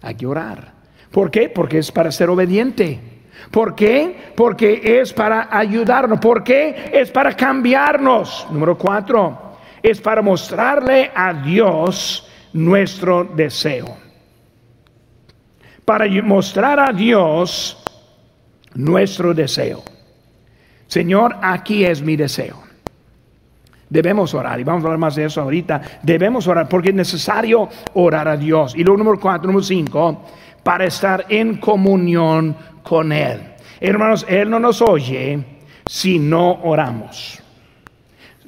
hay 0.04 0.14
que 0.14 0.28
orar. 0.28 0.72
¿Por 1.10 1.32
qué? 1.32 1.50
Porque 1.50 1.80
es 1.80 1.92
para 1.92 2.12
ser 2.12 2.30
obediente. 2.30 3.18
¿Por 3.52 3.76
qué? 3.76 4.34
Porque 4.36 5.00
es 5.02 5.14
para 5.14 5.48
ayudarnos. 5.52 6.20
¿Por 6.20 6.44
qué? 6.44 6.92
Es 6.94 7.12
para 7.12 7.36
cambiarnos. 7.36 8.48
Número 8.52 8.78
cuatro, 8.78 9.58
es 9.82 10.00
para 10.00 10.22
mostrarle 10.22 11.12
a 11.14 11.34
Dios 11.34 12.30
nuestro 12.54 13.24
deseo. 13.24 13.98
Para 15.86 16.06
mostrar 16.22 16.80
a 16.80 16.94
Dios 16.94 17.84
nuestro 18.76 19.34
deseo. 19.34 19.84
Señor, 20.88 21.38
aquí 21.42 21.86
es 21.86 22.02
mi 22.02 22.16
deseo. 22.16 22.70
Debemos 23.90 24.36
orar, 24.36 24.60
y 24.60 24.64
vamos 24.64 24.84
a 24.84 24.88
hablar 24.88 25.00
más 25.00 25.16
de 25.16 25.26
eso 25.26 25.42
ahorita. 25.42 25.82
Debemos 26.04 26.48
orar 26.48 26.70
porque 26.70 26.90
es 26.90 26.96
necesario 26.96 27.68
orar 27.96 28.28
a 28.28 28.38
Dios. 28.38 28.76
Y 28.76 28.84
luego 28.84 29.00
número 29.00 29.20
cuatro, 29.20 29.48
número 29.48 29.64
cinco, 29.64 30.26
para 30.64 30.86
estar 30.86 31.26
en 31.30 31.58
comunión 31.58 32.56
con 32.90 33.12
Él. 33.12 33.40
Hermanos, 33.80 34.26
Él 34.28 34.50
no 34.50 34.60
nos 34.60 34.82
oye 34.82 35.40
si 35.88 36.18
no 36.18 36.62
oramos. 36.64 37.40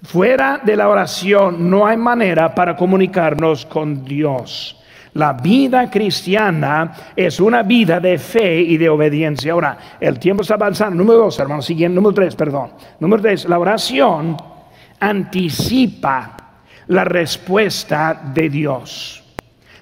Fuera 0.01 0.60
de 0.63 0.75
la 0.75 0.89
oración 0.89 1.69
no 1.69 1.86
hay 1.86 1.95
manera 1.95 2.56
para 2.56 2.75
comunicarnos 2.75 3.67
con 3.67 4.04
Dios. 4.04 4.82
La 5.13 5.34
vida 5.34 5.91
cristiana 5.91 6.91
es 7.15 7.39
una 7.39 7.62
vida 7.62 7.99
de 7.99 8.17
fe 8.17 8.62
y 8.62 8.77
de 8.77 8.89
obediencia. 8.89 9.51
Ahora, 9.54 9.77
el 9.99 10.17
tiempo 10.17 10.41
está 10.41 10.56
avanzando. 10.56 10.95
Número 10.95 11.19
dos, 11.19 11.38
hermanos, 11.38 11.67
siguiente, 11.67 11.93
número 11.93 12.15
tres, 12.15 12.36
perdón. 12.36 12.71
Número 12.99 13.21
tres, 13.21 13.47
la 13.47 13.60
oración 13.60 14.38
anticipa 14.99 16.36
la 16.88 17.04
respuesta 17.04 18.19
de 18.34 18.49
Dios. 18.49 19.23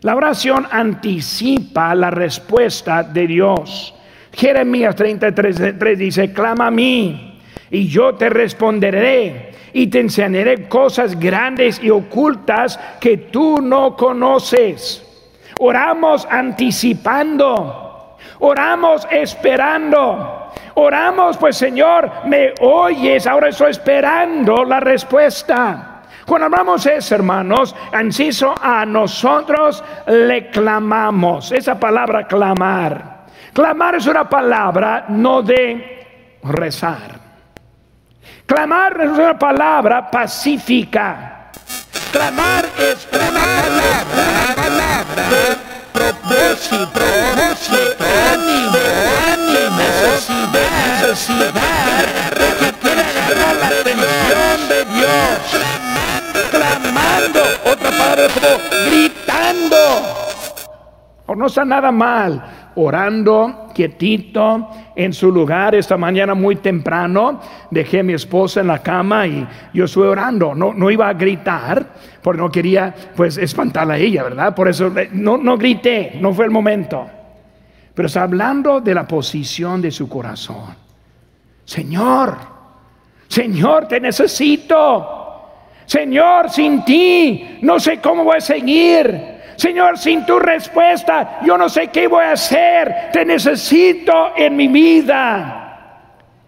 La 0.01 0.17
oración 0.17 0.67
anticipa 0.69 1.95
la 1.95 2.11
respuesta 2.11 3.03
de 3.03 3.25
Dios. 3.25 3.93
Jeremías 4.31 4.95
33 4.95 5.97
dice, 5.97 6.31
clama 6.31 6.67
a 6.67 6.71
mí 6.71 7.39
y 7.71 7.87
yo 7.87 8.15
te 8.15 8.29
responderé 8.29 9.51
y 9.73 9.87
te 9.87 9.99
enseñaré 9.99 10.67
cosas 10.67 11.19
grandes 11.19 11.81
y 11.83 11.89
ocultas 11.89 12.79
que 12.99 13.17
tú 13.17 13.61
no 13.61 13.95
conoces. 13.95 15.05
Oramos 15.59 16.27
anticipando, 16.29 18.17
oramos 18.39 19.07
esperando, 19.11 20.53
oramos 20.75 21.37
pues 21.37 21.57
Señor, 21.57 22.09
me 22.25 22.53
oyes, 22.61 23.27
ahora 23.27 23.49
estoy 23.49 23.71
esperando 23.71 24.63
la 24.63 24.79
respuesta. 24.79 26.03
Cuando 26.25 26.45
hablamos 26.45 26.85
eso, 26.85 27.15
hermanos, 27.15 27.75
inciso 27.99 28.53
a 28.61 28.85
nosotros 28.85 29.83
le 30.07 30.49
clamamos. 30.51 31.51
Esa 31.51 31.79
palabra 31.79 32.27
clamar. 32.27 33.18
Clamar 33.53 33.95
es 33.95 34.05
una 34.05 34.29
palabra 34.29 35.05
no 35.09 35.41
de 35.41 36.39
rezar. 36.43 37.19
Clamar 38.45 39.01
es 39.01 39.09
una 39.09 39.37
palabra 39.37 40.09
pacífica. 40.09 41.51
Clamar 42.11 42.65
es 42.77 43.07
una 43.11 43.29
palabra, 43.29 44.55
palabra 44.55 45.29
de 45.29 45.69
propósito, 45.93 46.89
propósito, 46.91 48.05
ánimo, 48.33 48.77
necesidad, 49.77 50.69
necesidad, 51.01 51.53
que 52.81 52.89
agarrar 52.89 53.55
la 53.55 53.67
atención 53.67 54.57
de 54.69 54.85
Dios. 54.85 55.39
Clamando, 56.51 57.41
otra 57.65 57.91
palabra 57.91 58.27
gritando. 58.87 60.38
O 61.29 61.35
no 61.35 61.45
está 61.45 61.63
nada 61.63 61.91
mal 61.91 62.71
orando 62.73 63.67
quietito 63.75 64.67
en 64.95 65.13
su 65.13 65.31
lugar 65.31 65.75
esta 65.75 65.95
mañana 65.95 66.33
muy 66.33 66.55
temprano. 66.55 67.39
Dejé 67.69 67.99
a 67.99 68.03
mi 68.03 68.13
esposa 68.13 68.61
en 68.61 68.67
la 68.67 68.79
cama 68.79 69.27
y 69.27 69.47
yo 69.71 69.85
estuve 69.85 70.07
orando. 70.07 70.55
No, 70.55 70.73
no 70.73 70.89
iba 70.89 71.07
a 71.07 71.13
gritar 71.13 71.85
porque 72.23 72.41
no 72.41 72.49
quería 72.49 72.95
pues 73.15 73.37
espantarla 73.37 73.93
a 73.93 73.97
ella, 73.97 74.23
¿verdad? 74.23 74.55
Por 74.55 74.69
eso 74.69 74.87
eh, 74.97 75.09
no, 75.11 75.37
no 75.37 75.55
grité, 75.55 76.17
no 76.19 76.33
fue 76.33 76.45
el 76.45 76.51
momento. 76.51 77.07
Pero 77.93 78.07
está 78.07 78.23
hablando 78.23 78.81
de 78.81 78.95
la 78.95 79.07
posición 79.07 79.83
de 79.83 79.91
su 79.91 80.09
corazón. 80.09 80.73
Señor, 81.63 82.37
Señor, 83.27 83.87
te 83.87 83.99
necesito. 83.99 85.17
Señor, 85.85 86.49
sin 86.49 86.83
ti 86.83 87.59
no 87.61 87.79
sé 87.79 87.99
cómo 87.99 88.23
voy 88.23 88.37
a 88.37 88.41
seguir. 88.41 89.38
Señor, 89.59 89.97
sin 89.97 90.25
tu 90.25 90.39
respuesta, 90.39 91.41
yo 91.43 91.57
no 91.57 91.67
sé 91.67 91.89
qué 91.89 92.07
voy 92.07 92.23
a 92.23 92.31
hacer. 92.31 93.09
Te 93.11 93.25
necesito 93.25 94.31
en 94.37 94.55
mi 94.55 94.69
vida. 94.69 96.05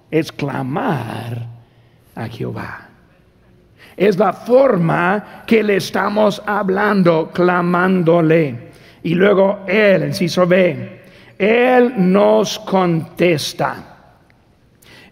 Es 0.10 0.32
clamar 0.32 1.46
a 2.16 2.28
Jehová. 2.30 2.88
Es 3.98 4.18
la 4.18 4.32
forma 4.32 5.44
que 5.46 5.62
le 5.62 5.76
estamos 5.76 6.42
hablando, 6.46 7.32
clamándole. 7.34 8.72
Y 9.04 9.14
luego 9.14 9.66
Él, 9.68 10.06
inciso 10.06 10.48
B, 10.48 11.02
Él 11.38 11.94
nos 11.98 12.60
contesta. 12.60 13.76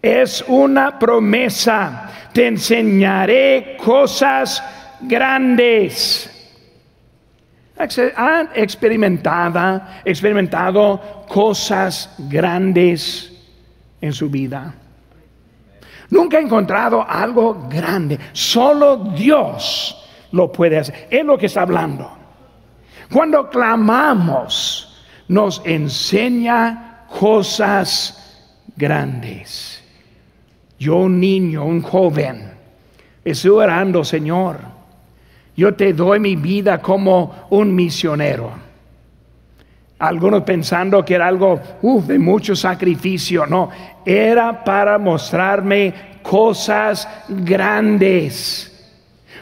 Es 0.01 0.41
una 0.47 0.97
promesa. 0.97 2.09
Te 2.31 2.47
enseñaré 2.47 3.75
cosas 3.77 4.63
grandes 5.01 6.28
han 8.15 8.49
experimentado, 8.55 9.81
experimentado 10.03 11.25
cosas 11.27 12.13
grandes 12.17 13.31
en 14.01 14.11
su 14.11 14.29
vida. 14.29 14.73
Nunca 16.09 16.37
ha 16.37 16.41
encontrado 16.41 17.05
algo 17.07 17.67
grande. 17.69 18.19
Solo 18.33 18.97
Dios 19.15 19.95
lo 20.31 20.51
puede 20.51 20.79
hacer. 20.79 21.07
Es 21.09 21.23
lo 21.23 21.37
que 21.37 21.45
está 21.45 21.61
hablando. 21.61 22.11
Cuando 23.11 23.49
clamamos, 23.49 25.05
nos 25.29 25.61
enseña 25.63 27.05
cosas 27.07 28.41
grandes. 28.75 29.83
Yo, 30.77 30.97
un 30.97 31.19
niño, 31.19 31.65
un 31.65 31.81
joven, 31.81 32.53
estoy 33.23 33.51
orando, 33.51 34.03
Señor 34.03 34.78
yo 35.59 35.73
te 35.73 35.91
doy 35.91 36.21
mi 36.21 36.37
vida 36.37 36.77
como 36.77 37.47
un 37.49 37.75
misionero. 37.75 38.49
Algunos 39.99 40.43
pensando 40.43 41.03
que 41.03 41.15
era 41.15 41.27
algo 41.27 41.59
de 41.81 42.17
mucho 42.17 42.55
sacrificio. 42.55 43.45
No, 43.45 43.69
era 44.05 44.63
para 44.63 44.97
mostrarme 44.97 45.93
cosas 46.23 47.25
grandes. 47.27 48.65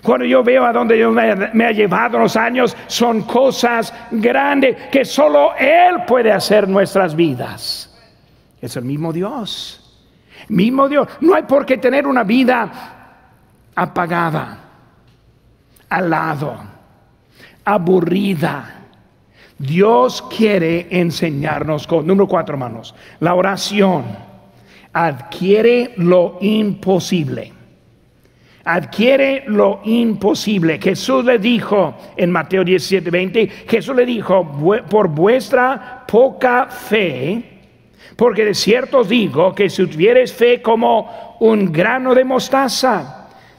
Cuando 0.02 0.26
yo 0.26 0.44
veo 0.44 0.66
a 0.66 0.74
donde 0.74 0.96
Dios 0.96 1.14
me, 1.14 1.36
me, 1.54 1.66
ha 1.66 1.72
llevado 1.72 2.18
los 2.18 2.36
años, 2.36 2.76
son 2.88 3.22
cosas 3.22 3.94
grandes 4.10 4.76
que 4.92 5.06
solo 5.06 5.56
Él 5.56 6.04
puede 6.08 6.32
hacer 6.32 6.68
nuestras 6.68 7.16
vidas. 7.16 7.96
Es 8.60 8.76
el 8.76 8.86
mismo 8.86 9.14
Dios. 9.14 10.02
Mismo 10.48 10.90
Dios. 10.90 11.08
No 11.22 11.36
hay 11.36 11.44
por 11.44 11.64
qué 11.64 11.78
tener 11.78 12.08
una 12.08 12.24
vida 12.24 12.72
apagada 13.76 14.67
al 15.90 16.10
lado, 16.10 16.58
aburrida. 17.66 18.74
Dios 19.58 20.24
quiere 20.36 20.88
enseñarnos 20.92 21.88
con, 21.88 22.06
número 22.06 22.28
cuatro 22.28 22.54
hermanos, 22.54 22.94
la 23.20 23.34
oración 23.34 24.06
adquiere 24.94 25.94
lo 25.98 26.38
imposible. 26.42 27.54
Adquiere 28.64 29.46
lo 29.48 29.80
imposible. 29.86 30.80
Jesús 30.82 31.24
le 31.24 31.40
dijo 31.40 31.96
en 32.18 32.32
Mateo 32.32 32.64
17, 32.64 33.10
20, 33.10 33.48
Jesús 33.68 33.96
le 33.96 34.06
dijo, 34.06 34.46
por 34.90 35.08
vuestra 35.08 36.04
poca 36.06 36.68
fe, 36.68 37.44
porque 38.16 38.44
de 38.44 38.54
cierto 38.54 39.04
digo 39.04 39.56
que 39.56 39.70
si 39.70 39.86
tuvieres 39.88 40.34
fe 40.34 40.62
como 40.62 41.38
un 41.40 41.72
grano 41.72 42.14
de 42.14 42.26
mostaza, 42.26 43.17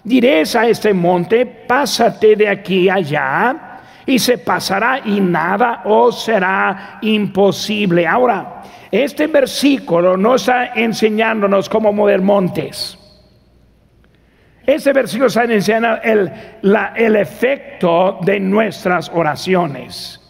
Diréis 0.08 0.56
a 0.56 0.66
este 0.66 0.94
monte, 0.94 1.44
pásate 1.44 2.34
de 2.34 2.48
aquí 2.48 2.88
allá, 2.88 3.80
y 4.06 4.18
se 4.18 4.38
pasará 4.38 5.02
y 5.04 5.20
nada 5.20 5.82
os 5.84 6.24
será 6.24 6.98
imposible. 7.02 8.06
Ahora, 8.06 8.62
este 8.90 9.26
versículo 9.26 10.16
no 10.16 10.36
está 10.36 10.72
enseñándonos 10.72 11.68
cómo 11.68 11.92
mover 11.92 12.22
montes. 12.22 12.98
Este 14.66 14.94
versículo 14.94 15.26
está 15.26 15.44
enseñando 15.44 16.00
el, 16.02 16.32
el 16.96 17.16
efecto 17.16 18.18
de 18.22 18.40
nuestras 18.40 19.10
oraciones. 19.12 20.22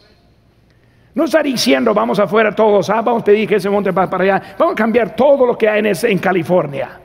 No 1.14 1.26
está 1.26 1.40
diciendo 1.40 1.94
vamos 1.94 2.18
afuera 2.18 2.52
todos, 2.52 2.90
ah, 2.90 3.00
vamos 3.00 3.22
a 3.22 3.26
pedir 3.26 3.48
que 3.48 3.54
ese 3.54 3.70
monte 3.70 3.92
vaya 3.92 4.10
para 4.10 4.24
allá, 4.24 4.42
vamos 4.58 4.72
a 4.72 4.76
cambiar 4.76 5.14
todo 5.14 5.46
lo 5.46 5.56
que 5.56 5.68
hay 5.68 5.78
en, 5.78 5.86
en 5.86 6.18
California. 6.18 6.98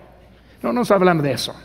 No, 0.63 0.73
no 0.73 0.81
está 0.81 0.95
hablando 0.95 1.21
de 1.21 1.33
eso. 1.33 1.55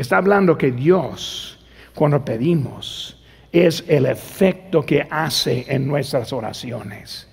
Está 0.00 0.16
hablando 0.16 0.56
que 0.56 0.70
Dios, 0.70 1.58
cuando 1.94 2.24
pedimos, 2.24 3.20
es 3.52 3.84
el 3.86 4.06
efecto 4.06 4.82
que 4.82 5.06
hace 5.10 5.66
en 5.68 5.86
nuestras 5.86 6.32
oraciones. 6.32 7.28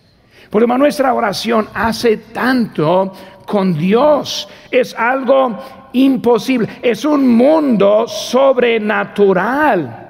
Porque 0.50 0.68
nuestra 0.68 1.14
oración 1.14 1.70
hace 1.74 2.18
tanto 2.18 3.14
con 3.46 3.74
Dios. 3.74 4.50
Es 4.70 4.94
algo 4.96 5.58
imposible. 5.94 6.68
Es 6.82 7.06
un 7.06 7.26
mundo 7.26 8.06
sobrenatural. 8.06 10.10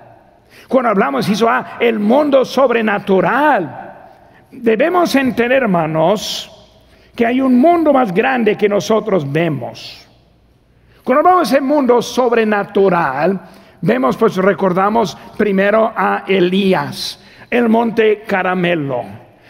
Cuando 0.67 0.89
hablamos, 0.89 1.29
hizo 1.29 1.47
ah, 1.47 1.77
el 1.79 1.99
mundo 1.99 2.43
sobrenatural. 2.43 4.09
Debemos 4.51 5.13
entender, 5.13 5.61
hermanos, 5.61 6.51
que 7.15 7.23
hay 7.23 7.39
un 7.39 7.59
mundo 7.59 7.93
más 7.93 8.11
grande 8.11 8.57
que 8.57 8.67
nosotros 8.67 9.31
vemos. 9.31 10.06
Cuando 11.07 11.23
vamos 11.23 11.53
al 11.53 11.61
mundo 11.61 12.01
sobrenatural, 12.01 13.39
vemos, 13.79 14.17
pues 14.17 14.35
recordamos 14.35 15.17
primero 15.37 15.93
a 15.95 16.25
Elías, 16.27 17.23
el 17.49 17.69
monte 17.69 18.23
Caramelo, 18.27 19.03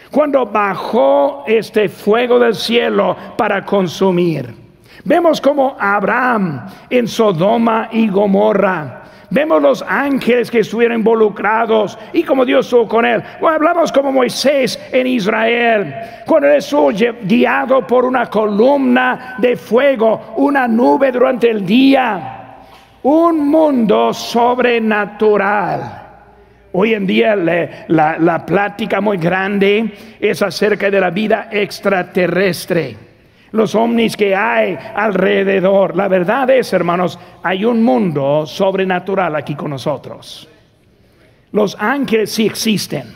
cuando 0.08 0.46
bajó 0.46 1.42
este 1.48 1.88
fuego 1.88 2.38
del 2.38 2.54
cielo 2.54 3.16
para 3.36 3.64
consumir. 3.64 4.54
Vemos 5.02 5.40
como 5.40 5.76
Abraham 5.80 6.64
en 6.88 7.08
Sodoma 7.08 7.88
y 7.90 8.06
Gomorra 8.08 9.02
Vemos 9.30 9.60
los 9.60 9.84
ángeles 9.86 10.50
que 10.50 10.60
estuvieron 10.60 11.00
involucrados 11.00 11.98
y 12.14 12.22
como 12.22 12.46
Dios 12.46 12.64
estuvo 12.64 12.88
con 12.88 13.04
él. 13.04 13.22
Hablamos 13.46 13.92
como 13.92 14.10
Moisés 14.10 14.80
en 14.90 15.06
Israel, 15.06 15.94
cuando 16.24 16.48
él 16.48 16.56
estuvo 16.56 16.90
guiado 17.22 17.86
por 17.86 18.06
una 18.06 18.30
columna 18.30 19.34
de 19.36 19.56
fuego, 19.56 20.34
una 20.38 20.66
nube 20.66 21.12
durante 21.12 21.50
el 21.50 21.66
día. 21.66 22.34
Un 23.02 23.48
mundo 23.48 24.14
sobrenatural. 24.14 26.06
Hoy 26.72 26.94
en 26.94 27.06
día 27.06 27.36
la 27.36 28.46
plática 28.46 29.00
muy 29.02 29.18
grande 29.18 29.92
es 30.20 30.40
acerca 30.40 30.90
de 30.90 31.00
la 31.00 31.10
vida 31.10 31.48
extraterrestre 31.50 33.07
los 33.52 33.74
ovnis 33.74 34.16
que 34.16 34.34
hay 34.34 34.78
alrededor. 34.94 35.96
La 35.96 36.08
verdad 36.08 36.50
es, 36.50 36.72
hermanos, 36.72 37.18
hay 37.42 37.64
un 37.64 37.82
mundo 37.82 38.46
sobrenatural 38.46 39.36
aquí 39.36 39.54
con 39.54 39.70
nosotros. 39.70 40.48
Los 41.52 41.76
ángeles 41.80 42.30
sí 42.30 42.46
existen, 42.46 43.14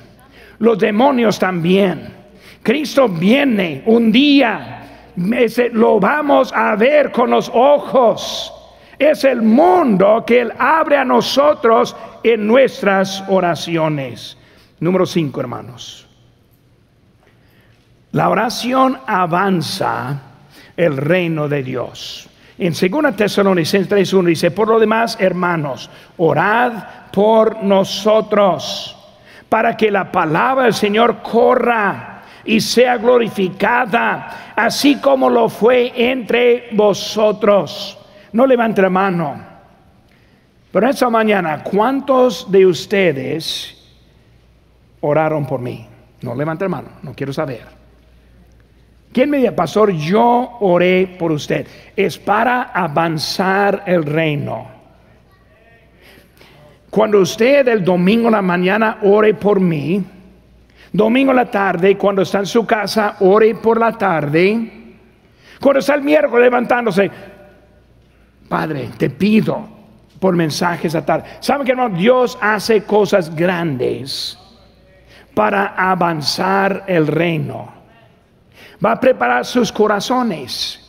los 0.59 0.78
demonios 0.78 1.39
también. 1.39 2.22
Cristo 2.62 3.09
viene 3.09 3.83
un 3.87 4.11
día, 4.11 5.11
lo 5.72 6.01
vamos 6.01 6.53
a 6.55 6.76
ver 6.76 7.11
con 7.11 7.30
los 7.30 7.51
ojos. 7.53 8.53
Es 8.99 9.24
el 9.24 9.43
mundo 9.43 10.22
que 10.24 10.43
Él 10.43 10.53
abre 10.57 10.97
a 10.97 11.05
nosotros 11.05 11.97
en 12.22 12.47
nuestras 12.47 13.24
oraciones. 13.28 14.39
Número 14.78 15.05
cinco, 15.07 15.41
hermanos. 15.41 16.01
La 18.13 18.29
oración 18.29 18.99
avanza 19.07 20.21
el 20.77 20.99
reino 20.99 21.49
de 21.49 21.63
Dios. 21.63 22.29
En 22.59 22.75
2 22.75 23.17
Tesalonicenses 23.17 23.91
3.1 23.91 24.27
dice, 24.27 24.51
por 24.51 24.69
lo 24.69 24.79
demás, 24.79 25.17
hermanos, 25.19 25.91
orad 26.19 26.73
por 27.11 27.63
nosotros, 27.63 28.97
para 29.49 29.77
que 29.77 29.91
la 29.91 30.13
palabra 30.13 30.65
del 30.65 30.75
Señor 30.75 31.23
corra 31.23 32.23
y 32.45 32.61
sea 32.61 32.99
glorificada, 32.99 34.53
así 34.57 34.97
como 34.97 35.31
lo 35.31 35.49
fue 35.49 35.93
entre 35.97 36.69
vosotros. 36.73 37.99
No 38.33 38.47
levante 38.47 38.83
la 38.83 38.91
mano. 38.91 39.53
Pero 40.71 40.89
esta 40.89 41.09
mañana, 41.09 41.63
¿cuántos 41.63 42.51
de 42.51 42.67
ustedes 42.67 43.77
oraron 45.01 45.47
por 45.47 45.61
mí? 45.61 45.87
No 46.21 46.35
levante 46.35 46.67
la 46.67 46.69
mano, 46.69 46.89
no 47.03 47.15
quiero 47.15 47.33
saber. 47.33 47.82
¿Quién 49.13 49.29
me 49.29 49.39
dice, 49.39 49.53
pastor, 49.53 49.91
yo 49.93 50.57
oré 50.61 51.17
por 51.19 51.33
usted? 51.33 51.67
Es 51.95 52.19
para 52.19 52.63
avanzar 52.63 53.83
el 53.87 54.05
reino. 54.05 54.67
Cuando 56.89 57.21
usted 57.21 57.69
el 57.69 57.85
domingo 57.85 58.29
en 58.29 58.33
la 58.33 58.43
mañana 58.43 58.99
ore 59.03 59.35
por 59.35 59.61
mí, 59.61 60.03
domingo 60.93 61.31
en 61.31 61.37
la 61.37 61.51
tarde, 61.51 61.97
cuando 61.97 62.23
está 62.23 62.39
en 62.39 62.47
su 62.47 62.65
casa, 62.65 63.17
ore 63.21 63.55
por 63.55 63.79
la 63.79 63.93
tarde, 63.93 64.71
cuando 65.61 65.81
está 65.81 65.95
el 65.95 66.03
miércoles 66.03 66.45
levantándose, 66.45 67.11
Padre, 68.49 68.91
te 68.99 69.09
pido 69.09 69.67
por 70.21 70.37
mensajes 70.37 70.95
a 70.95 71.05
tarde. 71.05 71.25
¿Saben 71.41 71.65
que 71.65 71.73
hermano? 71.73 71.97
Dios 71.97 72.39
hace 72.41 72.83
cosas 72.85 73.35
grandes 73.35 74.39
para 75.35 75.69
avanzar 75.69 76.85
el 76.87 77.07
reino 77.07 77.82
va 78.85 78.93
a 78.93 79.01
preparar 79.01 79.45
sus 79.45 79.70
corazones, 79.70 80.80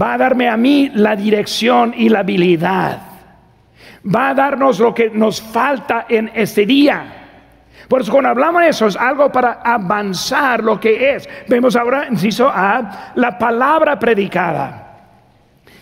va 0.00 0.14
a 0.14 0.18
darme 0.18 0.48
a 0.48 0.56
mí 0.56 0.90
la 0.94 1.16
dirección 1.16 1.94
y 1.96 2.08
la 2.08 2.20
habilidad, 2.20 3.00
va 4.04 4.30
a 4.30 4.34
darnos 4.34 4.78
lo 4.78 4.94
que 4.94 5.10
nos 5.10 5.40
falta 5.40 6.06
en 6.08 6.30
este 6.34 6.64
día. 6.66 7.18
Por 7.88 8.00
eso 8.00 8.12
cuando 8.12 8.30
hablamos 8.30 8.62
de 8.62 8.68
eso 8.68 8.86
es 8.86 8.96
algo 8.96 9.30
para 9.30 9.60
avanzar 9.62 10.62
lo 10.62 10.80
que 10.80 11.14
es. 11.14 11.28
Vemos 11.46 11.76
ahora, 11.76 12.06
inciso 12.08 12.48
A, 12.48 13.12
la 13.16 13.36
palabra 13.38 13.98
predicada. 13.98 14.82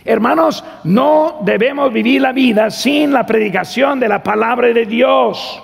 Hermanos, 0.05 0.65
no 0.85 1.41
debemos 1.43 1.93
vivir 1.93 2.23
la 2.23 2.33
vida 2.33 2.71
sin 2.71 3.13
la 3.13 3.25
predicación 3.27 4.01
de 4.01 4.09
la 4.09 4.23
palabra 4.23 4.69
de 4.69 4.87
Dios. 4.87 5.63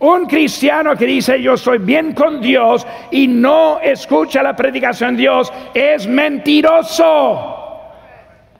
Un 0.00 0.26
cristiano 0.26 0.96
que 0.96 1.06
dice 1.06 1.40
yo 1.40 1.54
estoy 1.54 1.78
bien 1.78 2.12
con 2.12 2.40
Dios 2.40 2.86
y 3.10 3.28
no 3.28 3.78
escucha 3.80 4.42
la 4.42 4.56
predicación 4.56 5.16
de 5.16 5.22
Dios 5.22 5.52
es 5.72 6.06
mentiroso. 6.06 7.60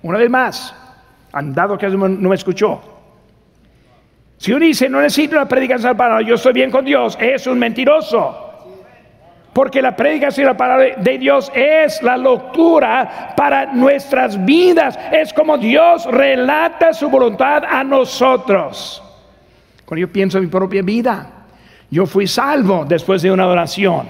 Una 0.02 0.18
vez 0.18 0.30
más, 0.30 0.74
andado 1.32 1.76
que 1.76 1.88
no 1.88 2.08
me 2.08 2.34
escuchó. 2.34 2.80
Si 4.36 4.52
uno 4.52 4.64
dice 4.64 4.88
no 4.88 5.00
necesito 5.00 5.36
la 5.36 5.48
predicación 5.48 5.96
para 5.96 6.20
yo 6.22 6.34
estoy 6.36 6.52
bien 6.52 6.70
con 6.70 6.84
Dios, 6.84 7.16
es 7.20 7.46
un 7.46 7.58
mentiroso. 7.58 8.40
Porque 9.52 9.80
la 9.80 9.94
predicación 9.94 10.46
de 10.46 10.52
la 10.52 10.56
palabra 10.56 10.96
de 10.96 11.18
Dios 11.18 11.50
es 11.54 12.02
la 12.02 12.16
locura 12.16 13.34
para 13.36 13.66
nuestras 13.66 14.44
vidas. 14.44 14.98
Es 15.12 15.32
como 15.32 15.56
Dios 15.56 16.06
relata 16.06 16.92
su 16.92 17.08
voluntad 17.08 17.62
a 17.64 17.84
nosotros. 17.84 19.03
Cuando 19.84 20.06
yo 20.06 20.12
pienso 20.12 20.38
en 20.38 20.44
mi 20.44 20.50
propia 20.50 20.82
vida, 20.82 21.46
yo 21.90 22.06
fui 22.06 22.26
salvo 22.26 22.84
después 22.84 23.22
de 23.22 23.30
una 23.30 23.46
oración, 23.46 24.08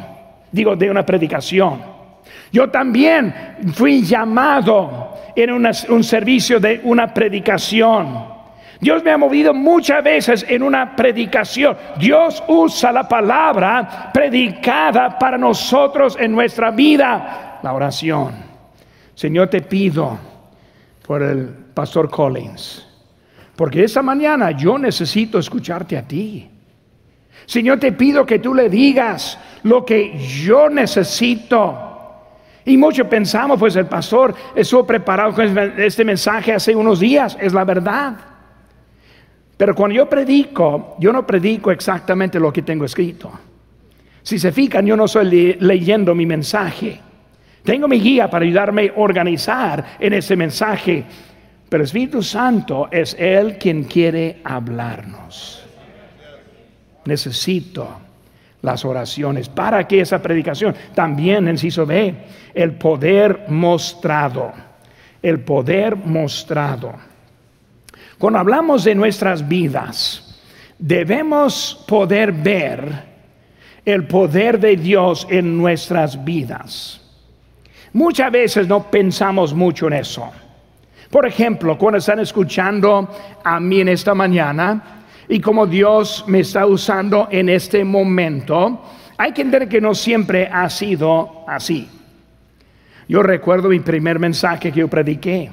digo, 0.51 0.77
de 0.77 0.91
una 0.91 1.05
predicación. 1.05 1.83
Yo 2.53 2.71
también 2.71 3.35
fui 3.75 4.03
llamado 4.03 5.15
en 5.35 5.51
un 5.51 6.05
servicio 6.05 6.61
de 6.61 6.81
una 6.85 7.13
predicación. 7.13 8.33
Dios 8.81 9.03
me 9.03 9.11
ha 9.11 9.19
movido 9.19 9.53
muchas 9.53 10.05
veces 10.05 10.47
en 10.49 10.63
una 10.63 10.95
predicación. 10.95 11.77
Dios 11.99 12.43
usa 12.49 12.93
la 12.93 13.09
palabra 13.09 14.11
predicada 14.13 15.19
para 15.19 15.37
nosotros 15.37 16.17
en 16.21 16.33
nuestra 16.33 16.71
vida. 16.71 17.59
La 17.63 17.73
oración. 17.73 18.33
Señor, 19.15 19.49
te 19.49 19.63
pido 19.63 20.19
por 21.07 21.23
el 21.23 21.49
pastor 21.75 22.09
Collins 22.11 22.94
porque 23.57 23.85
esa 23.85 24.03
mañana 24.03 24.51
yo 24.51 24.79
necesito 24.79 25.39
escucharte 25.39 25.97
a 25.97 26.03
ti. 26.03 26.49
Señor, 27.47 27.79
te 27.79 27.93
pido 27.93 28.25
que 28.25 28.39
tú 28.39 28.55
le 28.55 28.69
digas 28.69 29.39
lo 29.63 29.85
que 29.85 30.19
yo 30.19 30.69
necesito. 30.69 31.81
Y 32.65 32.77
mucho 32.77 33.09
pensamos, 33.09 33.59
pues 33.59 33.77
el 33.77 33.87
pastor 33.87 34.35
estuvo 34.55 34.87
preparado 34.87 35.35
con 35.35 35.59
este 35.79 36.05
mensaje 36.05 36.53
hace 36.53 36.75
unos 36.75 37.01
días, 37.01 37.37
es 37.41 37.53
la 37.53 37.65
verdad. 37.65 38.17
Pero 39.57 39.75
cuando 39.75 39.95
yo 39.95 40.09
predico, 40.09 40.97
yo 40.99 41.13
no 41.13 41.27
predico 41.27 41.71
exactamente 41.71 42.41
lo 42.41 42.53
que 42.53 42.63
tengo 42.63 42.85
escrito. 42.85 43.31
Si 44.23 44.39
se 44.39 44.51
fijan, 44.51 44.87
yo 44.87 44.97
no 44.97 45.05
estoy 45.05 45.57
leyendo 45.61 46.15
mi 46.15 46.25
mensaje. 46.25 46.99
Tengo 47.63 47.87
mi 47.87 48.01
guía 48.01 48.29
para 48.29 48.45
ayudarme 48.45 48.89
a 48.89 49.01
organizar 49.01 49.97
en 49.99 50.15
ese 50.15 50.35
mensaje 50.35 51.05
el 51.77 51.83
Espíritu 51.83 52.23
Santo 52.23 52.89
es 52.91 53.17
Él 53.19 53.59
quien 53.59 53.85
quiere 53.85 54.41
hablarnos. 54.45 55.65
Necesito 57.05 57.89
las 58.63 58.85
oraciones 58.85 59.49
para 59.49 59.87
que 59.87 60.01
esa 60.01 60.23
predicación 60.23 60.75
también, 60.95 61.49
inciso 61.49 61.85
B, 61.85 62.15
el 62.55 62.73
poder 62.73 63.47
mostrado, 63.49 64.53
el 65.23 65.41
poder 65.41 65.97
mostrado. 65.97 66.95
Cuando 68.19 68.39
hablamos 68.39 68.85
de 68.85 68.95
nuestras 68.95 69.47
vidas, 69.47 70.41
debemos 70.79 71.85
poder 71.87 72.33
ver 72.33 73.15
el 73.85 74.07
poder 74.07 74.59
de 74.59 74.77
Dios 74.77 75.27
en 75.29 75.59
nuestras 75.59 76.25
vidas. 76.25 77.01
Muchas 77.93 78.33
veces 78.33 78.67
no 78.67 78.91
pensamos 78.91 79.53
mucho 79.53 79.87
en 79.89 79.93
eso. 79.95 80.33
Por 81.15 81.27
ejemplo, 81.27 81.79
cuando 81.79 81.99
están 81.99 82.19
escuchando 82.19 83.09
a 83.45 83.61
mí 83.61 83.81
en 83.81 83.87
esta 83.87 84.17
mañana 84.17 85.05
y 85.29 85.39
como 85.39 85.65
Dios 85.65 86.25
me 86.27 86.41
está 86.41 86.67
usando 86.67 87.29
en 87.31 87.49
este 87.51 87.85
momento, 87.85 88.83
hay 89.17 89.31
que 89.31 89.43
entender 89.43 89.69
que 89.69 89.81
no 89.81 89.95
siempre 89.95 90.49
ha 90.53 90.69
sido 90.69 91.45
así. 91.47 91.89
Yo 93.09 93.23
recuerdo 93.23 93.69
mi 93.69 93.79
primer 93.79 94.19
mensaje 94.19 94.73
que 94.73 94.81
yo 94.81 94.89
prediqué. 94.89 95.53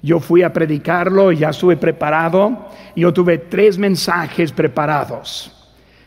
Yo 0.00 0.20
fui 0.20 0.44
a 0.44 0.52
predicarlo, 0.52 1.32
ya 1.32 1.48
estuve 1.48 1.76
preparado, 1.76 2.68
yo 2.94 3.12
tuve 3.12 3.38
tres 3.38 3.78
mensajes 3.78 4.52
preparados. 4.52 5.58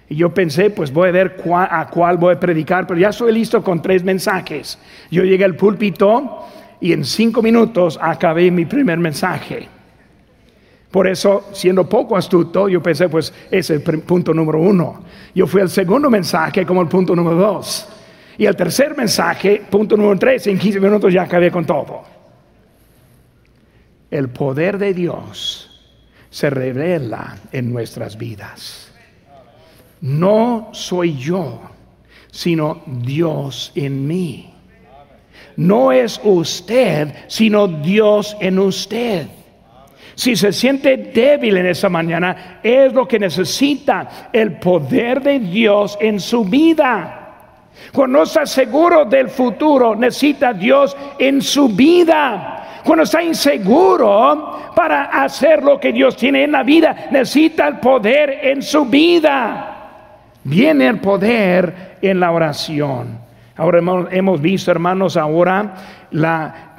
Y 0.07 0.15
yo 0.15 0.34
pensé, 0.34 0.69
pues 0.69 0.93
voy 0.93 1.09
a 1.09 1.11
ver 1.11 1.43
a 1.53 1.88
cuál 1.89 2.15
voy 2.15 2.36
a 2.36 2.39
predicar, 2.39 2.88
pero 2.88 3.01
ya 3.01 3.09
estoy 3.09 3.34
listo 3.34 3.61
con 3.61 3.82
tres 3.82 4.01
mensajes. 4.01 4.80
Yo 5.09 5.26
llegué 5.26 5.43
al 5.43 5.57
púlpito 5.57 6.45
y 6.82 6.91
en 6.91 7.05
cinco 7.05 7.41
minutos 7.41 7.97
acabé 8.01 8.51
mi 8.51 8.65
primer 8.65 8.97
mensaje. 8.97 9.69
Por 10.89 11.07
eso, 11.07 11.49
siendo 11.53 11.88
poco 11.88 12.17
astuto, 12.17 12.67
yo 12.67 12.84
pensé, 12.84 13.07
pues 13.07 13.34
es 13.49 13.69
el 13.69 13.82
punto 13.82 14.34
número 14.34 14.59
uno. 14.59 15.03
Yo 15.34 15.47
fui 15.47 15.61
al 15.61 15.69
segundo 15.69 16.09
mensaje 16.09 16.65
como 16.65 16.82
el 16.82 16.89
punto 16.89 17.15
número 17.15 17.38
dos. 17.38 17.88
Y 18.38 18.45
el 18.45 18.55
tercer 18.55 18.97
mensaje, 18.97 19.61
punto 19.69 19.95
número 19.95 20.19
tres, 20.19 20.47
en 20.47 20.57
15 20.57 20.79
minutos 20.82 21.13
ya 21.13 21.21
acabé 21.21 21.49
con 21.49 21.65
todo. 21.65 22.03
El 24.09 24.29
poder 24.29 24.77
de 24.77 24.93
Dios 24.93 25.69
se 26.29 26.49
revela 26.49 27.38
en 27.51 27.71
nuestras 27.71 28.17
vidas. 28.17 28.91
No 30.01 30.69
soy 30.73 31.15
yo, 31.15 31.61
sino 32.32 32.82
Dios 32.86 33.71
en 33.75 34.07
mí. 34.07 34.51
No 35.58 35.91
es 35.91 36.20
usted, 36.24 37.14
sino 37.28 37.68
Dios 37.68 38.36
en 38.39 38.60
usted. 38.60 39.28
Si 40.16 40.36
se 40.36 40.52
siente 40.52 40.97
débil 40.97 41.58
en 41.58 41.66
esa 41.66 41.89
mañana, 41.89 42.60
es 42.62 42.93
lo 42.93 43.08
que 43.08 43.18
necesita 43.18 44.30
el 44.32 44.60
poder 44.60 45.22
de 45.22 45.39
Dios 45.39 45.97
en 45.99 46.20
su 46.20 46.45
vida. 46.45 47.18
Cuando 47.91 48.20
no 48.20 48.24
está 48.24 48.45
seguro 48.45 49.06
del 49.06 49.30
futuro, 49.30 49.95
necesita 49.95 50.54
Dios 50.54 50.95
en 51.18 51.41
su 51.41 51.70
vida. 51.70 52.82
Cuando 52.84 53.04
está 53.04 53.22
inseguro 53.22 54.74
para 54.76 55.06
hacer 55.06 55.64
lo 55.64 55.80
que 55.80 55.91
Dios 55.91 56.16
tiene 56.16 56.43
en 56.43 56.52
la 56.52 56.64
vida, 56.64 57.08
necesita 57.12 57.68
el 57.68 57.80
poder 57.80 58.39
en 58.43 58.62
su 58.62 58.86
vida. 58.86 59.72
Viene 60.43 60.88
el 60.88 60.99
poder 60.99 61.97
en 62.02 62.20
la 62.20 62.32
oración. 62.32 63.20
Ahora 63.62 63.80
hemos 64.09 64.41
visto, 64.41 64.72
hermanos, 64.72 65.18
ahora 65.18 65.76
la 66.09 66.74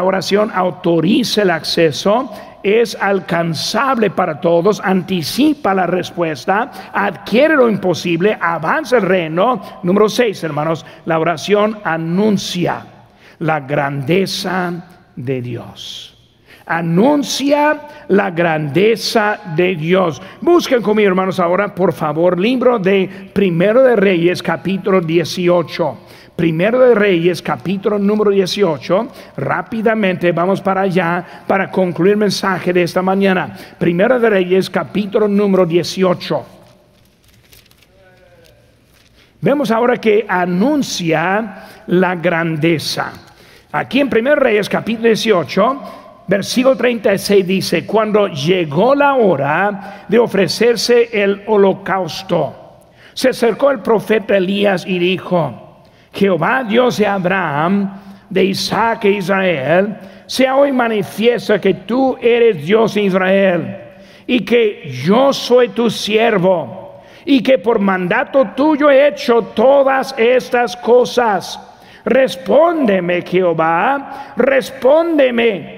oración, 0.00 0.50
autoriza 0.54 1.42
el 1.42 1.50
acceso, 1.50 2.32
es 2.62 2.96
alcanzable 2.98 4.08
para 4.08 4.40
todos, 4.40 4.80
anticipa 4.82 5.74
la 5.74 5.86
respuesta, 5.86 6.90
adquiere 6.94 7.56
lo 7.56 7.68
imposible, 7.68 8.38
avanza 8.40 8.96
el 8.96 9.02
reino. 9.02 9.60
Número 9.82 10.08
seis, 10.08 10.42
hermanos, 10.42 10.86
la 11.04 11.18
oración 11.18 11.78
anuncia 11.84 12.86
la 13.40 13.60
grandeza 13.60 14.72
de 15.14 15.42
Dios. 15.42 16.17
Anuncia 16.68 17.80
la 18.08 18.30
grandeza 18.30 19.40
de 19.56 19.74
Dios. 19.74 20.20
Busquen 20.42 20.82
conmigo, 20.82 21.08
hermanos, 21.08 21.40
ahora, 21.40 21.74
por 21.74 21.94
favor, 21.94 22.38
libro 22.38 22.78
de 22.78 23.30
Primero 23.32 23.82
de 23.82 23.96
Reyes, 23.96 24.42
capítulo 24.42 25.00
18. 25.00 25.98
Primero 26.36 26.78
de 26.80 26.94
Reyes, 26.94 27.40
capítulo 27.42 27.98
número 27.98 28.30
18. 28.30 29.08
Rápidamente 29.38 30.30
vamos 30.30 30.60
para 30.60 30.82
allá 30.82 31.42
para 31.46 31.70
concluir 31.70 32.12
el 32.12 32.18
mensaje 32.18 32.72
de 32.72 32.82
esta 32.82 33.00
mañana. 33.02 33.56
Primero 33.78 34.20
de 34.20 34.30
Reyes, 34.30 34.68
capítulo 34.68 35.26
número 35.26 35.66
18. 35.66 36.46
Vemos 39.40 39.70
ahora 39.70 39.96
que 39.96 40.26
anuncia 40.28 41.64
la 41.86 42.14
grandeza. 42.14 43.12
Aquí 43.72 44.00
en 44.00 44.08
Primero 44.08 44.36
Reyes, 44.36 44.68
capítulo 44.68 45.08
18, 45.08 45.97
versículo 46.28 46.76
36 46.76 47.46
dice, 47.46 47.86
cuando 47.86 48.28
llegó 48.28 48.94
la 48.94 49.14
hora 49.14 50.04
de 50.06 50.18
ofrecerse 50.18 51.08
el 51.12 51.42
holocausto, 51.46 52.54
se 53.14 53.30
acercó 53.30 53.72
el 53.72 53.80
profeta 53.80 54.36
Elías 54.36 54.86
y 54.86 54.98
dijo, 54.98 55.82
Jehová 56.12 56.62
Dios 56.62 56.98
de 56.98 57.06
Abraham, 57.06 57.98
de 58.30 58.44
Isaac 58.44 59.06
e 59.06 59.10
Israel, 59.12 59.96
sea 60.26 60.56
hoy 60.56 60.70
manifiesta 60.72 61.60
que 61.60 61.74
tú 61.74 62.16
eres 62.20 62.64
Dios 62.64 62.94
de 62.94 63.02
Israel 63.02 63.76
y 64.26 64.40
que 64.40 64.90
yo 64.90 65.32
soy 65.32 65.70
tu 65.70 65.88
siervo 65.88 67.02
y 67.24 67.42
que 67.42 67.58
por 67.58 67.78
mandato 67.78 68.48
tuyo 68.54 68.90
he 68.90 69.08
hecho 69.08 69.42
todas 69.42 70.14
estas 70.18 70.76
cosas. 70.76 71.58
Respóndeme, 72.04 73.22
Jehová, 73.22 74.34
respóndeme, 74.36 75.77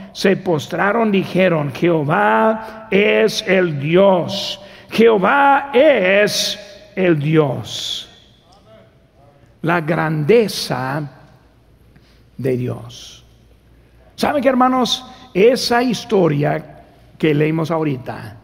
se 0.13 0.37
postraron, 0.37 1.11
dijeron, 1.11 1.71
Jehová 1.73 2.87
es 2.91 3.43
el 3.47 3.79
Dios, 3.79 4.59
Jehová 4.89 5.71
es 5.73 6.59
el 6.95 7.19
Dios 7.19 8.07
la 9.61 9.81
grandeza 9.81 11.09
de 12.37 12.57
Dios. 12.57 13.23
¿Saben 14.15 14.41
que 14.41 14.49
hermanos? 14.49 15.05
Esa 15.33 15.81
historia 15.81 16.83
que 17.17 17.33
leímos 17.33 17.71
ahorita 17.71 18.37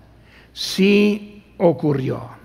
sí 0.53 1.43
ocurrió. 1.57 2.37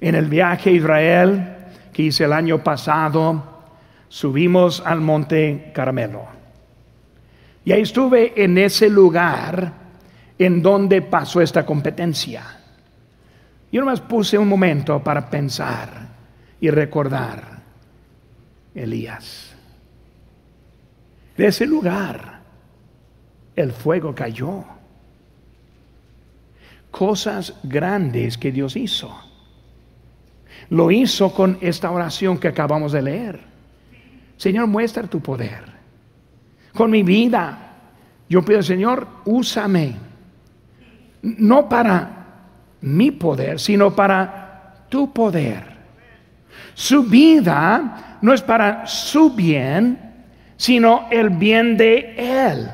En 0.00 0.14
el 0.14 0.26
viaje 0.26 0.70
a 0.70 0.72
Israel 0.72 1.56
que 1.92 2.02
hice 2.02 2.24
el 2.24 2.32
año 2.32 2.62
pasado, 2.62 3.42
subimos 4.08 4.82
al 4.84 5.00
monte 5.00 5.70
Carmelo. 5.74 6.26
Y 7.64 7.72
ahí 7.72 7.82
estuve 7.82 8.32
en 8.42 8.58
ese 8.58 8.88
lugar 8.90 9.72
en 10.38 10.60
donde 10.62 11.02
pasó 11.02 11.40
esta 11.40 11.64
competencia. 11.64 12.60
Yo 13.72 13.80
nomás 13.80 14.00
puse 14.00 14.36
un 14.38 14.48
momento 14.48 15.02
para 15.02 15.28
pensar 15.28 16.08
y 16.60 16.70
recordar 16.70 17.62
Elías. 18.74 19.54
De 21.36 21.46
ese 21.46 21.66
lugar 21.66 22.40
el 23.56 23.72
fuego 23.72 24.14
cayó. 24.14 24.64
Cosas 26.90 27.54
grandes 27.62 28.38
que 28.38 28.52
Dios 28.52 28.76
hizo. 28.76 29.12
Lo 30.70 30.90
hizo 30.90 31.34
con 31.34 31.58
esta 31.60 31.90
oración 31.90 32.38
que 32.38 32.48
acabamos 32.48 32.92
de 32.92 33.02
leer. 33.02 33.40
Señor, 34.36 34.66
muestra 34.68 35.04
tu 35.08 35.20
poder. 35.20 35.73
Con 36.74 36.90
mi 36.90 37.02
vida, 37.02 37.58
yo 38.28 38.42
pido, 38.42 38.62
Señor, 38.62 39.06
úsame. 39.24 39.94
No 41.22 41.68
para 41.68 42.10
mi 42.80 43.12
poder, 43.12 43.60
sino 43.60 43.94
para 43.94 44.74
tu 44.88 45.12
poder. 45.12 45.74
Su 46.74 47.04
vida 47.04 48.18
no 48.20 48.34
es 48.34 48.42
para 48.42 48.86
su 48.86 49.30
bien, 49.30 50.14
sino 50.56 51.06
el 51.10 51.30
bien 51.30 51.76
de 51.76 52.14
Él. 52.16 52.68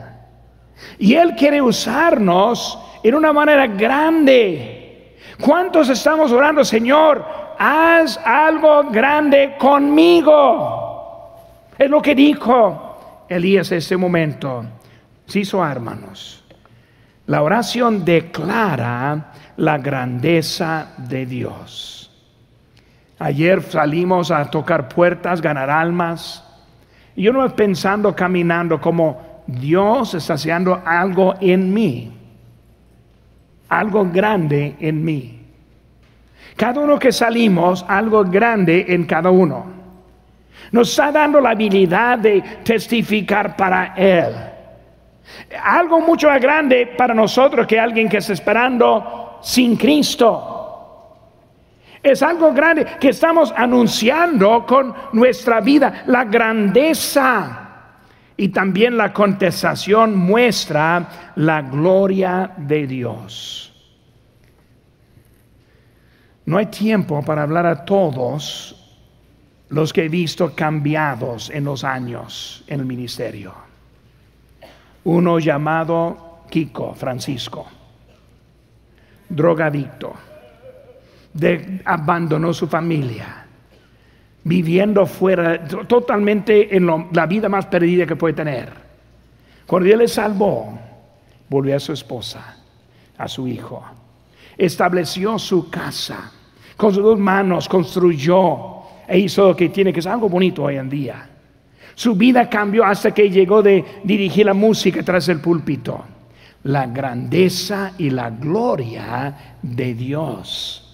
Y 0.99 1.15
Él 1.15 1.35
quiere 1.37 1.61
usarnos 1.61 2.79
en 3.03 3.15
una 3.15 3.33
manera 3.33 3.67
grande. 3.67 5.17
¿Cuántos 5.39 5.91
estamos 5.91 6.33
orando, 6.33 6.65
Señor? 6.65 7.25
Haz 7.59 8.19
algo 8.25 8.85
grande 8.91 9.57
conmigo. 9.59 11.37
Es 11.79 11.91
lo 11.91 12.01
que 12.01 12.15
dijo 12.15 12.90
Elías 13.31 13.71
ese 13.71 13.97
momento. 13.97 14.65
Sí, 15.27 15.45
so, 15.45 15.65
hermanos. 15.65 16.45
La 17.27 17.43
oración 17.43 18.05
declara 18.05 19.33
la 19.57 19.79
grandeza 19.79 20.89
de 20.99 21.27
Dios. 21.27 22.11
Ayer 23.21 23.63
salimos 23.63 24.33
a 24.33 24.51
tocar 24.51 24.89
puertas, 24.89 25.41
ganar 25.41 25.71
almas. 25.71 26.45
Y 27.15 27.23
yo 27.23 27.33
no 27.33 27.45
estoy 27.45 27.67
pensando, 27.67 28.17
caminando 28.17 28.81
como 28.81 29.43
Dios 29.47 30.15
está 30.15 30.35
haciendo 30.35 30.83
algo 30.85 31.37
en 31.41 31.73
mí. 31.73 32.13
Algo 33.69 34.11
grande 34.11 34.75
en 34.81 35.05
mí. 35.05 35.41
Cada 36.57 36.81
uno 36.81 36.99
que 36.99 37.13
salimos, 37.13 37.85
algo 37.87 38.25
grande 38.25 38.87
en 38.89 39.05
cada 39.05 39.31
uno. 39.31 39.80
Nos 40.73 40.91
está 40.91 41.11
dando 41.11 41.41
la 41.41 41.51
habilidad 41.51 42.19
de 42.19 42.41
testificar 42.63 43.57
para 43.57 43.95
Él. 43.97 44.35
Algo 45.63 46.01
mucho 46.01 46.29
más 46.29 46.41
grande 46.41 46.95
para 46.97 47.15
nosotros 47.15 47.67
que 47.67 47.79
alguien 47.79 48.09
que 48.09 48.19
está 48.19 48.33
esperando 48.33 49.39
sin 49.43 49.77
Cristo. 49.77 50.61
Es 52.03 52.23
algo 52.23 52.53
grande 52.53 52.87
que 52.99 53.11
estamos 53.11 53.53
anunciando 53.55 54.65
con 54.67 54.95
nuestra 55.13 55.61
vida, 55.61 56.05
la 56.07 56.25
grandeza. 56.25 57.67
Y 58.37 58.49
también 58.49 58.97
la 58.97 59.13
contestación 59.13 60.17
muestra 60.17 61.33
la 61.37 61.61
gloria 61.61 62.53
de 62.57 62.87
Dios. 62.87 63.71
No 66.47 66.57
hay 66.57 66.67
tiempo 66.67 67.23
para 67.23 67.43
hablar 67.43 67.67
a 67.67 67.85
todos 67.85 68.80
los 69.71 69.93
que 69.93 70.05
he 70.05 70.09
visto 70.09 70.53
cambiados 70.55 71.51
en 71.51 71.65
los 71.65 71.85
años 71.85 72.65
en 72.67 72.81
el 72.81 72.87
ministerio. 72.87 73.55
Uno 75.05 75.39
llamado 75.39 76.45
Kiko 76.51 76.95
Francisco, 76.95 77.67
drogadicto 79.29 80.13
de, 81.33 81.81
abandonó 81.85 82.53
su 82.53 82.67
familia, 82.67 83.47
viviendo 84.43 85.07
fuera, 85.07 85.65
totalmente 85.65 86.77
en 86.77 86.87
la 87.13 87.27
vida 87.27 87.49
más 87.49 87.67
perdida 87.67 88.07
que 88.07 88.17
puede 88.17 88.35
tener. 88.35 88.73
Cuando 89.67 89.87
Dios 89.87 89.99
le 89.99 90.09
salvó, 90.09 90.79
volvió 91.49 91.77
a 91.77 91.81
su 91.81 91.93
esposa, 91.93 92.57
a 93.17 93.29
su 93.29 93.47
hijo, 93.47 93.85
estableció 94.59 95.39
su 95.39 95.71
casa, 95.71 96.33
con 96.77 96.93
sus 96.93 97.05
dos 97.05 97.19
manos 97.19 97.69
construyó 97.69 98.80
e 99.11 99.19
hizo 99.19 99.49
lo 99.49 99.57
que 99.57 99.69
tiene 99.69 99.93
que 99.93 100.01
ser 100.01 100.13
algo 100.13 100.29
bonito 100.29 100.63
hoy 100.63 100.77
en 100.77 100.89
día. 100.89 101.29
Su 101.95 102.15
vida 102.15 102.49
cambió 102.49 102.85
hasta 102.85 103.13
que 103.13 103.29
llegó 103.29 103.63
de 103.63 103.85
dirigir 104.05 104.47
la 104.47 104.55
música 104.55 105.03
tras 105.03 105.29
el 105.29 105.41
púlpito. 105.41 106.05
La 106.63 106.87
grandeza 106.87 107.93
y 107.99 108.11
la 108.11 108.31
gloria 108.31 109.57
de 109.63 109.95
Dios 109.95 110.87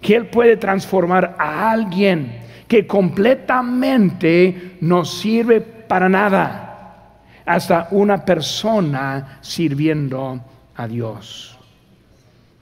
que 0.00 0.16
Él 0.16 0.26
puede 0.26 0.56
transformar 0.56 1.36
a 1.38 1.70
alguien 1.70 2.40
que 2.66 2.86
completamente 2.86 4.76
no 4.80 5.04
sirve 5.04 5.60
para 5.60 6.08
nada, 6.08 7.18
hasta 7.44 7.88
una 7.90 8.24
persona 8.24 9.38
sirviendo 9.40 10.40
a 10.76 10.86
Dios. 10.86 11.58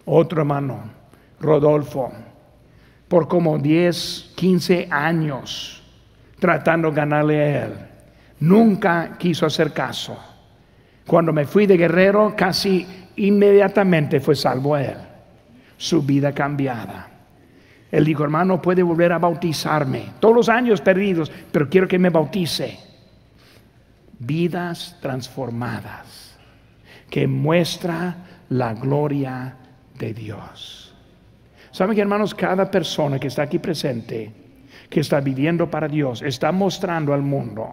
Otro 0.06 0.40
hermano, 0.40 0.80
Rodolfo, 1.40 2.10
por 3.08 3.28
como 3.28 3.58
10, 3.58 4.32
15 4.36 4.88
años 4.90 5.82
tratando 6.38 6.90
de 6.90 6.96
ganarle 6.96 7.42
a 7.42 7.64
él, 7.64 7.72
nunca 8.40 9.16
quiso 9.18 9.46
hacer 9.46 9.72
caso. 9.72 10.16
Cuando 11.06 11.32
me 11.32 11.46
fui 11.46 11.66
de 11.66 11.76
guerrero, 11.76 12.34
casi 12.36 12.86
inmediatamente 13.16 14.20
fue 14.20 14.36
salvo 14.36 14.76
él. 14.76 14.96
Su 15.76 16.02
vida 16.02 16.32
cambiada. 16.32 17.08
Él 17.90 18.04
dijo, 18.04 18.24
hermano, 18.24 18.60
puede 18.60 18.82
volver 18.82 19.12
a 19.12 19.18
bautizarme. 19.18 20.10
Todos 20.20 20.34
los 20.34 20.48
años 20.48 20.80
perdidos, 20.80 21.32
pero 21.50 21.68
quiero 21.68 21.88
que 21.88 21.98
me 21.98 22.10
bautice. 22.10 22.78
Vidas 24.18 24.96
transformadas 25.00 26.36
que 27.08 27.26
muestra 27.26 28.16
la 28.50 28.74
gloria 28.74 29.56
de 29.98 30.12
Dios. 30.12 30.87
¿Saben 31.78 31.94
que 31.94 32.00
hermanos? 32.00 32.34
Cada 32.34 32.68
persona 32.68 33.20
que 33.20 33.28
está 33.28 33.42
aquí 33.42 33.60
presente, 33.60 34.32
que 34.90 34.98
está 34.98 35.20
viviendo 35.20 35.70
para 35.70 35.86
Dios, 35.86 36.22
está 36.22 36.50
mostrando 36.50 37.14
al 37.14 37.22
mundo 37.22 37.72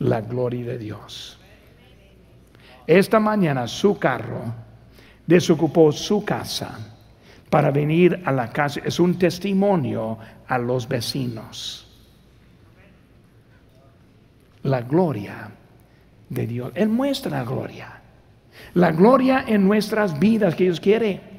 la 0.00 0.20
gloria 0.20 0.66
de 0.66 0.76
Dios. 0.76 1.40
Esta 2.86 3.18
mañana 3.18 3.66
su 3.68 3.98
carro 3.98 4.52
desocupó 5.26 5.92
su 5.92 6.26
casa 6.26 6.78
para 7.48 7.70
venir 7.70 8.20
a 8.22 8.30
la 8.30 8.50
casa. 8.50 8.82
Es 8.84 9.00
un 9.00 9.18
testimonio 9.18 10.18
a 10.46 10.58
los 10.58 10.86
vecinos. 10.86 11.88
La 14.62 14.82
gloria 14.82 15.50
de 16.28 16.46
Dios. 16.46 16.70
Él 16.74 16.90
muestra 16.90 17.38
la 17.38 17.44
gloria. 17.44 18.02
La 18.74 18.92
gloria 18.92 19.42
en 19.48 19.66
nuestras 19.66 20.18
vidas 20.18 20.54
que 20.54 20.64
Dios 20.64 20.80
quiere 20.80 21.33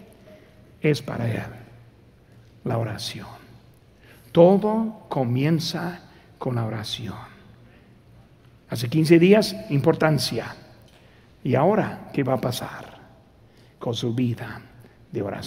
es 0.91 1.01
para 1.01 1.29
Él. 1.29 1.41
La 2.63 2.77
oración. 2.77 3.27
Todo 4.31 5.05
comienza 5.09 6.01
con 6.37 6.55
la 6.55 6.65
oración. 6.65 7.15
Hace 8.69 8.89
15 8.89 9.19
días, 9.19 9.55
importancia. 9.69 10.55
¿Y 11.43 11.55
ahora 11.55 12.09
qué 12.13 12.23
va 12.23 12.33
a 12.33 12.41
pasar 12.41 12.99
con 13.79 13.93
su 13.93 14.13
vida 14.13 14.61
de 15.11 15.21
oración? 15.21 15.45